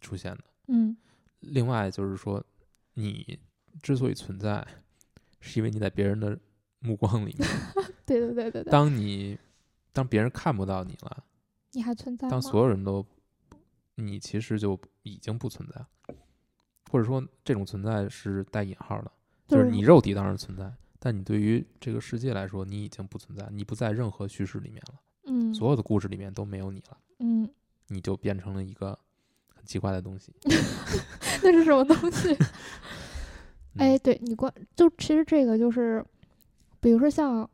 [0.00, 0.44] 出现的。
[0.68, 0.96] 嗯
[1.40, 2.40] 另外就是说，
[2.94, 3.36] 你
[3.82, 4.64] 之所以存在，
[5.42, 6.38] 是因为你在别人的
[6.78, 7.48] 目光里面，
[8.06, 9.36] 对对对对对，当你
[9.92, 11.24] 当别人看不到你了，
[11.72, 12.40] 你还存在吗当？
[12.40, 13.04] 所有人都，
[13.96, 16.16] 你其实就已经不存在了，
[16.90, 19.12] 或者说这种存在是带引号的，
[19.48, 27.48] 就是你肉体当然存在，但你对于这个世界来说，你已经不存在，你不在任何叙事里面了，嗯所有的故事里面都没有你了，嗯，
[27.88, 28.98] 你就变成了一个
[29.54, 30.32] 很奇怪的东西。
[31.44, 32.36] 那是什么东西？
[33.78, 36.04] 哎，对你关就其实这个就是，
[36.80, 37.48] 比如说像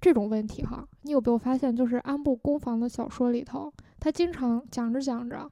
[0.00, 5.50] 这种问题哈，你有没有发现，就是安部公房的小说里头，他经常讲着讲着，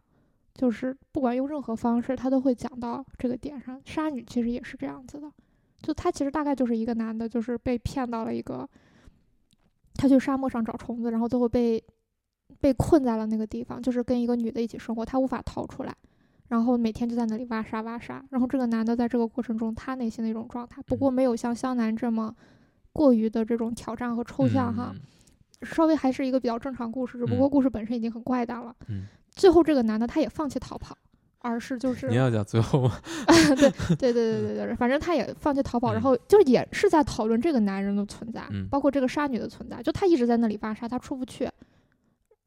[0.54, 3.80] 就是不管用任何方式，他都会讲到这个点上。
[3.84, 5.30] 杀女其实也是这样子的，
[5.82, 8.68] 就他其实大概就是一个男的，就是被骗到了一个，
[9.94, 11.82] 他去沙漠上找虫子，然后最后被
[12.60, 15.94] 被困在了那个地方，就是跟一个女的一起生活，他无法逃出来。
[16.48, 22.34] 然后每天就在那里挖沙挖沙，然后这个男的在这个过程中，他内心的一种状态，不过没有像湘南这么
[22.92, 25.00] 过于的这种挑战和抽象哈，嗯
[25.62, 28.74] 稍微还是一个比较正常故事，只不过嗯故事本身已经很怪诞了。
[28.88, 30.96] 嗯，最后这个男的他也放弃逃跑，
[31.40, 32.92] 而是就是你要讲最后吗？
[33.26, 41.50] 对对对对对对，反正他也放弃逃跑，然嗯后就也是在讨论这个男人的存在，嗯包括这个杀女的存在，就他一直在那里挖沙，他出不去。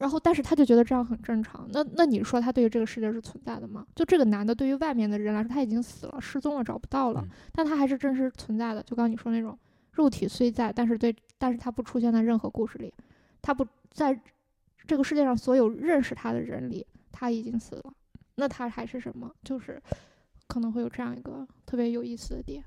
[0.01, 1.69] 然后但是他就觉得这样很正常。
[1.71, 3.85] 那那你说他对于这个世界是存在的吗？
[3.95, 8.81] 就这个男的对于外面的人来说，他已经死了，失踪了，找不到了，嗯但他还是真实存在的。
[8.81, 9.55] 就刚刚你说那种
[9.91, 12.91] 肉体虽在，但是对，但是他不出现在任何故事里，
[13.43, 14.19] 他不在
[14.87, 17.93] 这个世界上所有认识他的人里，他已经死了。
[18.33, 19.31] 那他还是什么？
[19.43, 19.79] 就是
[20.47, 22.63] 可能会有这样一个特别有意思的点。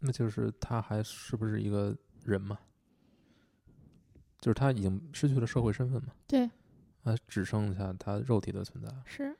[0.00, 2.58] 那就是他还是不是一个人嘛？
[4.40, 6.08] 就是他已经失去了社会身份嘛？
[6.26, 6.50] 对，
[7.02, 8.90] 啊，只剩下他肉体的存在。
[9.04, 9.36] 是。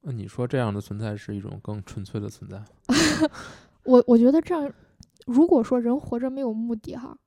[0.00, 2.62] 那你说这样的存在是一种更纯粹的存在？
[3.84, 4.72] 我我觉得这样，
[5.26, 7.18] 如果说人活着没有目的哈，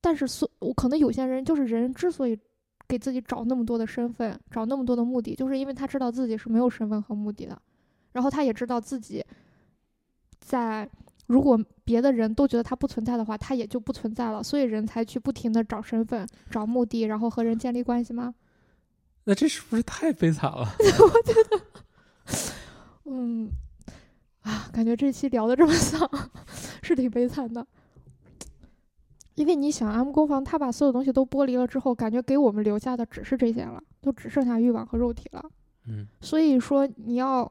[0.00, 2.38] 但是所我可能有些人就是人之所以
[2.86, 7.60] 给自己找那么多的身份，找那么多的目的，就是因为他知道自己是没有身份和目的的，
[8.12, 9.24] 然后他也知道自己
[10.40, 10.88] 在
[11.28, 18.34] 如果别的人都觉得它不存在的话，它也就不存在了，所以人才去不停的找身份、找目的，然后和人建立关系吗？
[19.24, 20.66] 那这是不是太悲惨了？
[20.80, 21.60] 我觉得
[23.04, 23.50] 嗯，
[24.40, 26.10] 啊，感觉这期聊的这么丧，
[26.82, 27.66] 是挺悲惨的。
[29.34, 35.44] 因为你想，M 攻防他把所有东西都剥离了之后，感觉给我们留下的只是这些了，就只剩下欲望和肉体了。
[35.86, 37.50] 嗯所以说，你要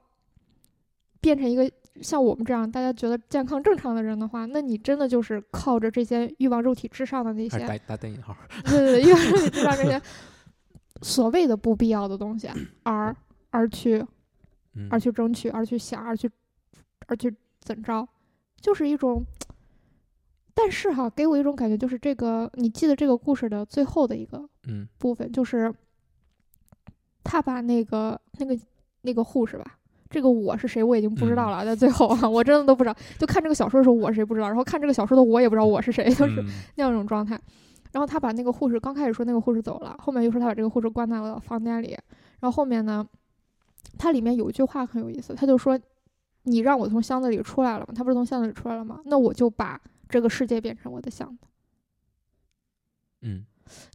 [1.21, 1.71] 变成一个
[2.02, 8.36] 像我们这样大家觉得健康正常的人的话，那你真的就是靠着这些欲望肉体之上的那些，打打等引号？
[8.66, 10.02] 对对对，欲望肉体之上这些
[11.02, 12.50] 所谓的不必要的东西，
[12.84, 13.16] 而
[13.50, 14.06] 而去
[14.76, 16.30] 嗯而去争取，而去想，而去
[17.08, 18.08] 而去怎着，
[18.62, 19.24] 就是一种。
[20.60, 25.72] 但是哈，给我一种感觉，就是这个，你记得这个故事的最后的一个嗯部分，就是
[27.24, 28.60] 他把那个那个
[29.02, 29.78] 那个护士吧，
[30.10, 32.95] 这个我是谁我已经不知道了，在最后啊，我真的都不知道。
[33.20, 36.45] 就看这个小说的时候，我是谁不知道，然后看这个小说的我也不知道我是谁，就是嗯
[36.76, 37.39] 那样一种状态。
[37.91, 41.97] 然后他把那个护士刚开始说那个护士走了，后面又说他把这个护士关在了房间里，
[42.39, 43.08] 然后后面呢，
[43.97, 45.80] 他里面有一句话很有意思，他就说
[46.43, 47.93] ：“你让我从箱子里出来了吗？
[47.95, 49.01] 他不是从箱子里出来了吗？
[49.05, 51.47] 那我就把这个世界变成我的箱子。
[53.22, 53.45] 嗯，”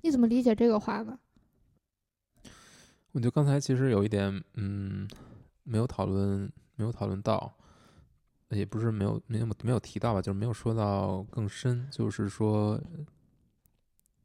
[0.02, 1.18] 你怎么理解这个话呢？
[3.12, 5.06] 我觉得刚才其实有一点，嗯，
[5.62, 7.52] 没有讨论，没有讨论到，
[8.50, 12.80] 也不是没有没有没有提到吧，就是没有说到更深，就是说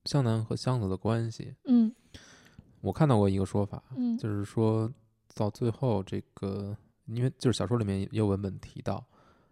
[0.05, 1.55] 湘南和箱子的关系。
[1.65, 1.93] 嗯
[2.81, 4.91] 我看到过一个说法，嗯就是说
[5.33, 9.05] 到最后这个，因为就是小说里面也有文本提到，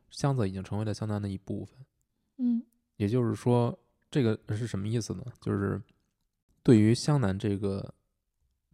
[0.09, 1.77] 箱子已经成为了湘南的一部分。
[2.37, 2.63] 嗯
[2.97, 3.77] 也就是说，
[4.09, 5.25] 这个是什么意思呢？
[5.41, 5.81] 就是
[6.63, 7.93] 对于湘南这个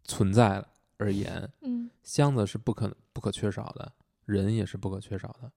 [0.03, 0.63] 存在
[0.97, 3.91] 而言，嗯箱子是不可不可缺少的，
[4.25, 5.51] 人也是不可缺少的。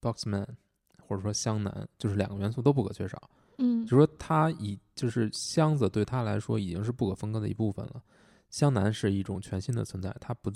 [0.00, 0.46] Boxman
[1.02, 3.30] 或者说香南，就是两个元素都不可缺少。
[3.58, 8.02] 嗯就说他已就是箱子对他来说已经是不可分割的一部分了。
[8.48, 10.50] 香南是一种全新的存在，它不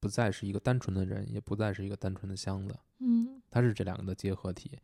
[0.00, 4.78] 不再是一个单纯的人，也不再是一个单纯的箱子，嗯它是这两个的结合体。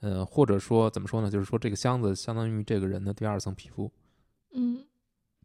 [0.00, 1.30] 呃，或者说怎么说呢？
[1.30, 3.90] 就是说这个箱子相当于这个人的第二层皮肤。
[4.52, 4.84] 嗯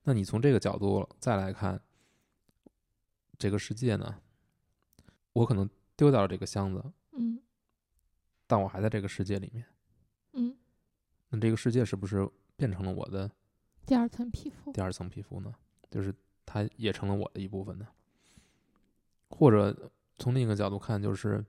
[0.04, 1.80] 那你从这个角度再来看
[3.40, 4.22] 这个世界呢？
[5.34, 6.84] 我可能丢掉了这个箱子，
[7.14, 7.40] 嗯
[8.46, 9.66] 但我还在这个世界里面。
[10.34, 10.56] 嗯，
[11.30, 13.32] 那这个世界是不是变成了我的
[13.86, 14.72] 第二层皮肤。
[14.74, 15.56] 第二层皮肤呢？
[15.90, 16.14] 就是
[16.46, 17.88] 它也成了我的一部分呢？
[19.30, 21.44] 或者从另一个角度看，就是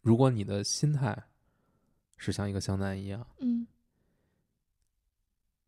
[0.00, 1.16] 如果你的心态
[2.16, 3.66] 是像一个箱男一样，嗯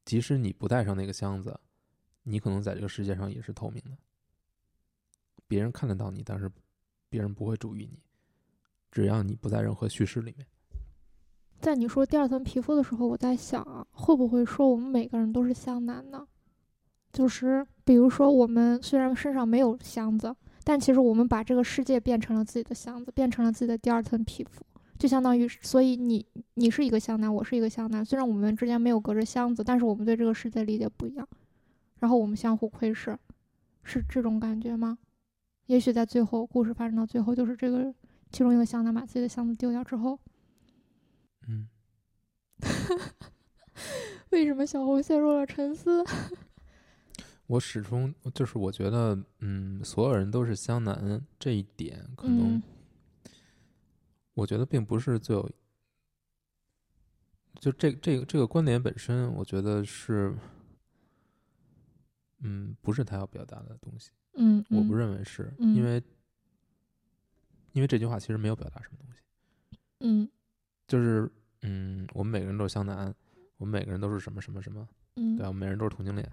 [0.05, 1.59] 即使你不带上那个箱子，
[2.23, 3.97] 你可能在这个世界上也是透明的。
[5.47, 6.51] 别人看得到你，但是
[7.09, 7.99] 别人不会注意你，
[8.91, 10.47] 只要你不在任何叙事里面。
[11.61, 16.27] 在你说第二层皮肤的时候，我在想啊，会不会说我们每个人都是箱男呢？
[17.13, 20.35] 就是比如说，我们虽然身上没有箱子，
[20.65, 24.65] 但其实我们把这个世界变成了自己的箱子，变成了自己的第二层皮肤，
[24.99, 31.27] 就相当于，所以你你是一个箱男，我是一个箱男，虽然我们之间没有隔着箱子，但是我们对这个世界理解不一样，
[32.01, 33.17] 然后我们相互窥视，
[33.85, 34.99] 是这种感觉吗？
[35.67, 37.93] 也许在最后，故事发展到最后，就是这个
[38.31, 40.19] 其中一个香男把自己的箱子丢掉之后，
[41.49, 41.69] 嗯，
[44.31, 46.05] 为什么小红陷入了沉思？
[47.47, 52.63] 我始终就是我觉得，嗯，所有人都是香南这一点，可能嗯
[54.35, 55.51] 我觉得并不是最有，
[57.61, 60.35] 就这这个这个观点本身，我觉得是，
[62.41, 64.11] 嗯，不是他要表达的东西。
[64.37, 66.03] 嗯，我不嗯认为是，嗯因为
[67.73, 70.29] 因为这句话其实没有表达什么东西，嗯
[70.87, 71.31] 就是
[71.63, 73.13] 嗯，我们每个人都是湘南，
[73.57, 75.49] 我们每个人都是什么什么什么，嗯对吧？
[75.49, 76.31] 我们每人都是同性恋。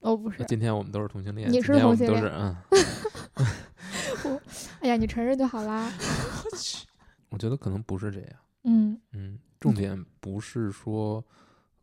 [0.00, 2.56] 哦不是那，今天我们都是同性恋，你是同性恋都是 嗯，
[4.80, 5.92] 哎呀，你承认就好啦。
[7.30, 8.30] 我觉得可能不是这样。
[8.64, 11.22] 嗯嗯，重点不是说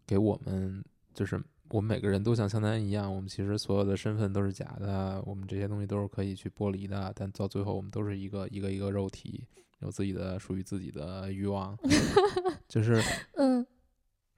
[0.06, 0.84] 给我们，
[1.14, 1.40] 就是
[1.70, 9.46] 我们每个人都像湘南一样，我们其实所有的身份都是假的，我们这些东西都是可以去剥离的，但到最后我们都是一个一个一个肉体，
[9.80, 11.78] 有自己的属于自己的欲望。
[12.68, 13.02] 就是
[13.36, 13.66] 嗯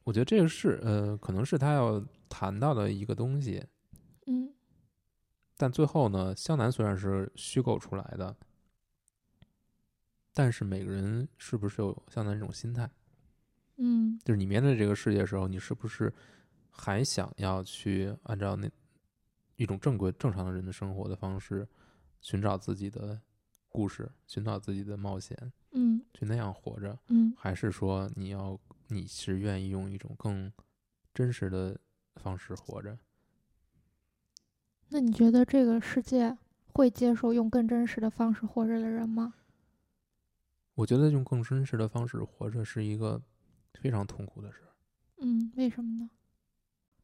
[0.03, 3.63] 我觉得这个是呃，可能是他要谈到的一个东西，
[4.25, 4.51] 嗯
[5.55, 8.35] 但最后呢，湘南虽然是虚构出来的，
[10.33, 12.89] 但是每个人是不是有湘南这种心态？
[13.77, 16.11] 嗯就是你面对这个世界的时候，你是不是
[16.79, 18.69] 还想要去按照那
[19.57, 21.67] 一种正规、正常的人的生活的方式，
[22.21, 23.19] 寻找自己的
[23.67, 25.37] 故事，寻找自己的冒险，
[25.71, 26.97] 嗯去那样活着？
[27.07, 28.57] 嗯还是说你要
[28.87, 30.49] 你是愿意用一种更
[31.13, 31.77] 真实的
[32.15, 32.97] 方式活着？
[34.87, 36.37] 那你觉得这个世界
[36.73, 39.33] 会接受用更真实的方式活着的人吗？
[40.75, 43.21] 我觉得用更真实的方式活着是一个
[43.73, 44.59] 非常痛苦的事，
[45.17, 46.09] 嗯，为什么呢？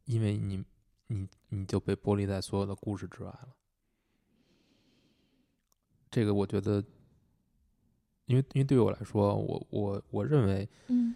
[0.05, 0.63] 因为你
[1.07, 3.49] 你你就被剥离在所有的故事之外了。
[6.09, 6.83] 这个我觉得，
[8.25, 11.15] 因为因为对于我来说，我我我认为，嗯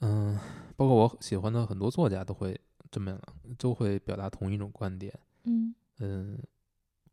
[0.00, 0.38] 嗯，
[0.76, 2.60] 包括我喜欢的很多作家都会
[2.90, 3.20] 这么样，
[3.56, 5.16] 都会表达同一种观点。
[5.44, 6.38] 嗯嗯，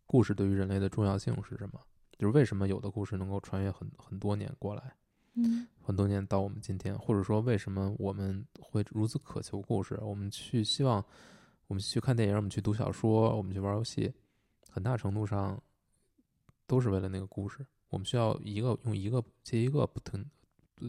[0.05, 1.79] 故事对于人类的重要性是什么？
[2.17, 4.95] 就是为什么有的故事能够穿越很很多年过来，
[5.35, 9.99] 嗯很多年到我们今天，或者说为什么我们会如此渴求故事？
[10.01, 11.03] 我们去希望，
[11.67, 14.11] 我们去看电影，我们去读小说，我们去玩游戏，
[14.69, 15.61] 很大程度上
[16.65, 17.65] 都是为了那个故事。
[17.89, 20.25] 我们需要一个用一个接一个不停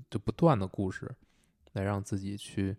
[0.09, 1.14] 就不断的故事，
[1.72, 2.74] 来让自己去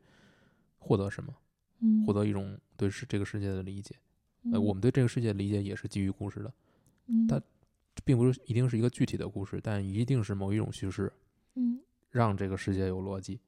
[0.80, 1.34] 获得什么，
[1.80, 3.96] 嗯，获得一种对世这个世界的理解。
[4.52, 6.52] 呃，嗯我们对这个世界的理解也是基于故事的，
[7.06, 7.42] 嗯但
[8.04, 11.12] 并不是一定是一个具体的故事，但一定是某一种叙事，
[11.58, 11.82] 嗯
[12.12, 13.42] 让这个世界有逻辑，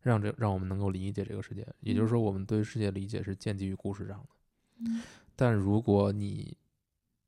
[0.00, 1.66] 让这让我们能够理解这个世界。
[1.80, 4.28] 也就是说，我们对世界理解是建基于故事上的。
[4.78, 5.02] 嗯
[5.36, 6.56] 但如果你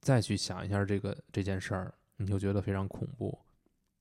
[0.00, 3.38] 再去想一下这个这件事儿，你就觉得非常恐怖，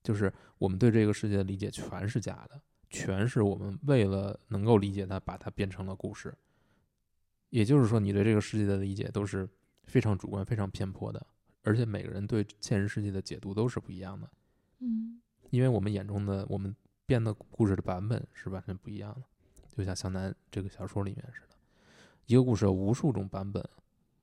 [0.03, 6.33] 就是我们对这个世界的理解全是假的，全是我们为了能够理解它，把它变成了故事。
[7.51, 9.47] 也就是说，你对这个世界的理解都是
[9.85, 11.25] 非常主观、非常偏颇的，
[11.63, 14.29] 而且每个人对现实世界的解读都是不一样的。
[14.79, 15.21] 嗯
[15.51, 16.75] 因为我们眼中的我们
[17.05, 19.23] 编的故事的版本是完全不一样的，
[19.77, 21.55] 就像湘南这个小说里面似的，
[22.25, 23.63] 一个故事有无数种版本，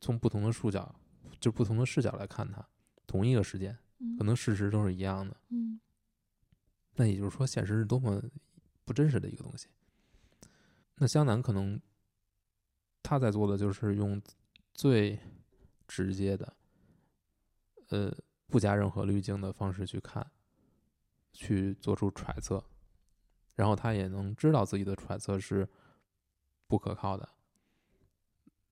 [0.01, 0.95] 从不同的视角，
[1.39, 2.66] 就不同的视角来看它，
[3.07, 5.37] 同一个事件，嗯可能事实都是一样的。
[5.51, 5.79] 嗯
[6.95, 8.20] 那也就是说，现实是多么
[8.85, 9.68] 不真实的一个东西。
[10.97, 11.81] 那湘南可能
[13.03, 14.20] 他在做的就是用
[14.74, 15.16] 最
[15.87, 16.57] 直接的，
[17.91, 18.12] 呃，
[18.49, 20.26] 不加任何滤镜的方式去看，
[21.39, 22.64] 去做出揣测，
[23.55, 25.68] 然后他也能知道自己的揣测是
[26.66, 27.28] 不可靠的。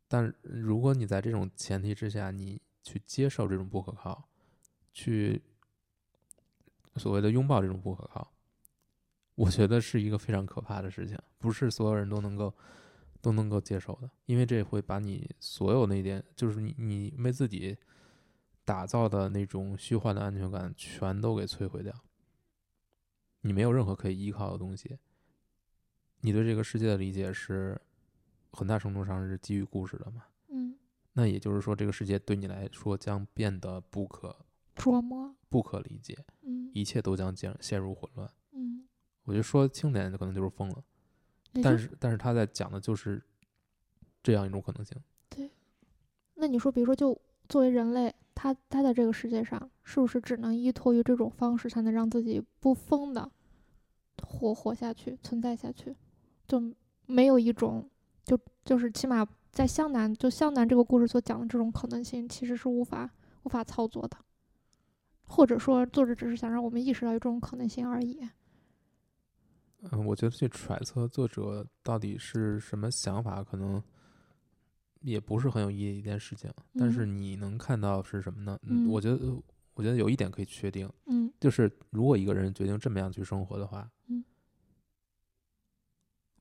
[0.08, 4.28] 但如果你在这种前提之下，你去接受这种不可靠，
[4.92, 5.40] 去
[6.96, 8.32] 所谓的拥抱这种不可靠，
[9.36, 12.52] 我觉得是一个非常可怕的事情，不是所有人都能够
[13.20, 17.78] 都能够接受的，因为这会把你所有那点，就是你你为自己
[18.64, 21.94] 打造的那种虚幻的安全感，全都给摧毁掉。
[23.46, 24.98] 你没有任何可以依靠的东西，
[26.22, 27.80] 你对这个世界的理解是
[28.50, 30.24] 很大程度上是基于故事的嘛？
[30.48, 30.76] 嗯，
[31.12, 34.34] 那也就是说，这个世界对你来说将变得不可
[34.74, 38.28] 琢磨，不可理解，嗯一切都将陷陷入混乱。
[38.50, 38.84] 嗯，
[39.22, 40.82] 我觉得说轻点可能就是疯了，
[41.62, 43.22] 但是但是他在讲的就是
[44.24, 45.00] 这样一种可能性。
[45.28, 45.48] 对
[46.34, 47.16] 那你说，比如说，就
[47.48, 53.30] 作为人类，他他在这个世界上，是不是只能依托于这种方式，才能让自己不疯的
[54.26, 55.94] 活活下去、存在下去？
[56.46, 56.60] 就
[57.06, 57.88] 没有一种，
[58.24, 63.08] 就就是起码在湘南，就湘南这个故事所讲的这种可能性，其实是无法
[63.44, 64.16] 无法操作的，
[65.22, 68.28] 或者说，作者只是想让我们意识到有这种可能性而已。
[69.82, 73.82] 嗯，我觉得去揣测作者到底是什么想法，可能
[75.00, 76.50] 也不是很有意义的一件事情。
[76.78, 78.58] 但是嗯你能看到是什么呢？
[78.62, 79.40] 嗯我觉得，
[79.76, 84.24] 我觉得有一点可以确定，嗯就是如果一个人决定这么样去生活的话，嗯，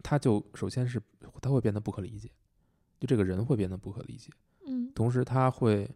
[0.01, 1.01] 他就首先是
[1.41, 2.31] 他会变得不可理解，
[2.97, 4.31] 就这个人会变得不可理解。
[4.65, 5.87] 嗯同时他会，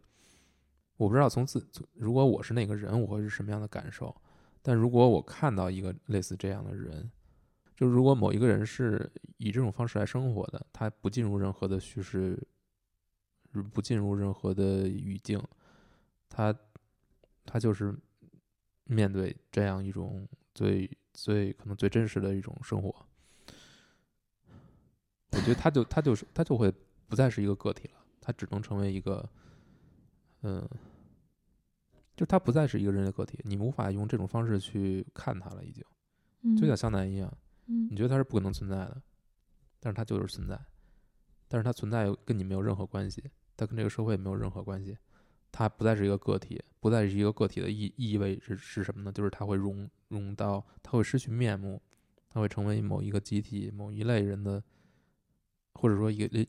[0.98, 4.16] 我不知道从自从如果我是那个人，我会是什么样的感受。
[4.62, 7.10] 但如果我看到一个类似这样的人，
[7.74, 12.38] 就如果某一个人是以这种方式来生活的，他不进入任何的叙事，
[13.72, 15.42] 不进入任何的语境，
[16.28, 16.54] 他
[17.52, 17.98] 他就是
[18.84, 22.94] 面对这样一种最最可能最真实的一种生活。
[25.32, 26.72] 我觉得他就他就是他就会
[27.08, 29.28] 不再是一个个体了，他只能成为一个，
[30.44, 30.68] 嗯，
[32.16, 35.84] 就他不再是一个人类个体，你无法用这种方式去看他了，已经，
[36.42, 37.36] 嗯，就像香南一样。
[37.72, 39.02] 嗯你觉得他是不可能存在的，
[39.80, 40.60] 但是他就是存在，
[41.48, 43.24] 但是他存在跟你没有任何关系，
[43.56, 44.98] 他跟这个社会没有任何关系，
[45.52, 49.12] 它不再是一个个体，不再是一个个体的意意味是是什么呢？
[49.12, 51.82] 就是它会融融到，它会失去面目，
[52.30, 54.64] 它会成为某一个集体、某一类人的，
[55.74, 56.48] 或者说一个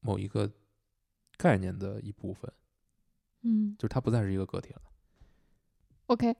[0.00, 0.50] 某一个
[1.36, 2.50] 概念的一部分，
[3.42, 4.82] 嗯就是它不再是一个个体了。
[6.06, 6.34] ，OK，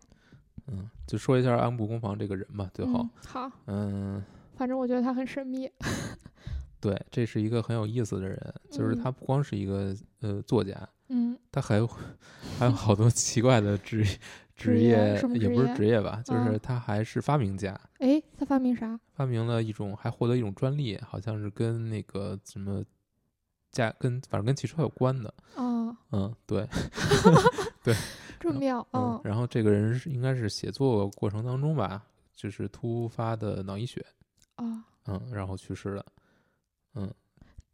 [0.66, 4.24] 嗯，就说一下安部公房这个人吧，最后嗯，好，嗯
[4.56, 5.70] 反正我觉得他很神秘。
[6.80, 11.38] 对，这是一个很有意思的人，就是嗯他不光是一个呃作家，嗯。
[11.52, 11.86] 他还有
[12.58, 14.18] 还有好多奇怪的职职
[14.56, 18.98] 职业也不是职业吧，就是嗯他还是发明家，诶，他发明啥？
[19.12, 22.84] 发明了一种，还获得一种专利，好像是跟那个什么
[23.70, 26.66] 驾跟反正跟汽车有关的，哦，嗯，对，
[28.38, 32.04] 这么妙，嗯哦，，然后这个人是应该是写作过程当中吧，
[32.34, 34.04] 就是突发的脑溢血，
[34.56, 36.04] 哦，嗯，然后去世了，
[36.94, 37.12] 嗯，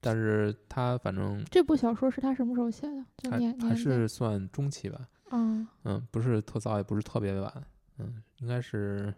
[0.01, 3.05] 但是他反正这部小说是他什么时候写的？
[3.17, 5.67] 就还还是算中期吧，嗯。
[5.85, 7.67] 嗯，不是特早，也不是特别晚，
[7.99, 9.13] 嗯，应该是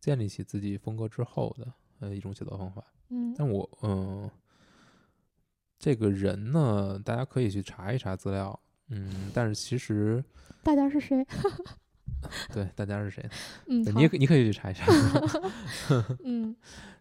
[0.00, 2.82] 建立起自己风格之后的呃一种写作方法。
[3.10, 3.34] 嗯。
[3.36, 3.48] 但。
[3.48, 4.30] 我嗯、
[5.78, 10.24] 这个人呢，大家可以去查一查资料，嗯，但是其实
[10.62, 11.26] 大家是谁？
[12.52, 13.24] 对大家是谁，
[13.68, 14.86] 嗯，你也可你可以去查一查，
[16.24, 16.54] 嗯。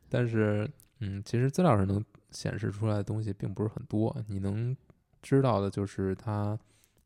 [0.10, 0.70] 但是
[1.00, 2.04] 嗯，其实资料是能
[2.38, 4.78] 显示出来的东西并不是很多，你能
[5.24, 6.56] 知道的就是他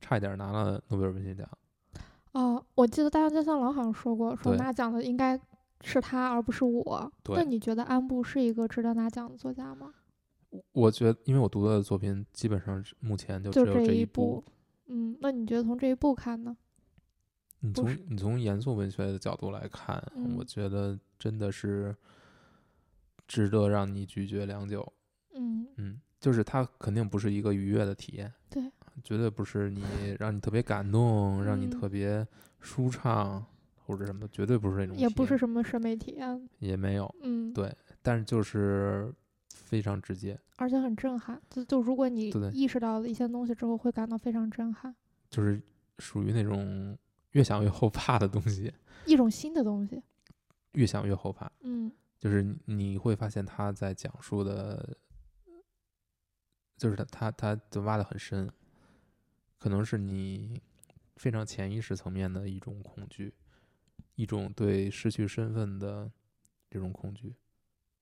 [0.01, 1.47] 差一点拿了诺贝尔文学奖。
[2.33, 5.39] 哦，我记得大江健三郎好像说过，说拿奖的应该
[5.85, 7.09] 是他，而不是我。
[7.29, 9.93] 那你觉得安布是一个值得拿奖的作家吗？
[10.73, 14.43] 我觉得，因为我读的作品基本上目前就只就有这一部。
[14.87, 16.57] 嗯，那你觉得从这一部看呢？
[17.61, 19.95] 你从你从严肃文学的角度来看，
[20.35, 21.95] 我嗯觉得真的是
[23.27, 24.91] 值得让你咀嚼良久。
[25.33, 28.63] 嗯嗯，就是它肯定不是一个愉悦的体验，对，
[29.03, 29.81] 绝对不是你
[30.19, 32.25] 让你特别感动，让你嗯特别
[32.59, 33.43] 舒畅
[33.75, 34.95] 或者什么的，绝对不是那种。
[34.95, 36.49] 也不是什么审美体验。
[36.59, 39.13] 也没有，嗯，对，但是就是
[39.53, 41.41] 非常直接，而且很震撼。
[41.49, 44.93] 就就如果你意识到了一些东西之后，会感到非常震撼，
[45.29, 45.61] 就是
[45.99, 46.97] 属于那种
[47.31, 48.71] 越想越后怕的东西，
[49.05, 50.01] 一种新的东西。
[50.73, 51.51] 越想越后怕。
[51.61, 54.95] 嗯就是你你会发现他在讲述的，
[56.81, 58.51] 就是他他他就挖的很深，
[59.59, 60.59] 可能是你
[61.15, 63.35] 非常潜意识层面的一种恐惧，
[64.15, 66.11] 一种对失去身份的
[66.71, 67.35] 这种恐惧，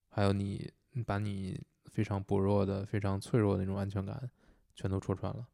[0.08, 0.72] 还有你
[1.06, 4.32] 把你非常薄弱的、非常脆弱的那种安全感
[4.74, 5.46] 全都戳穿了。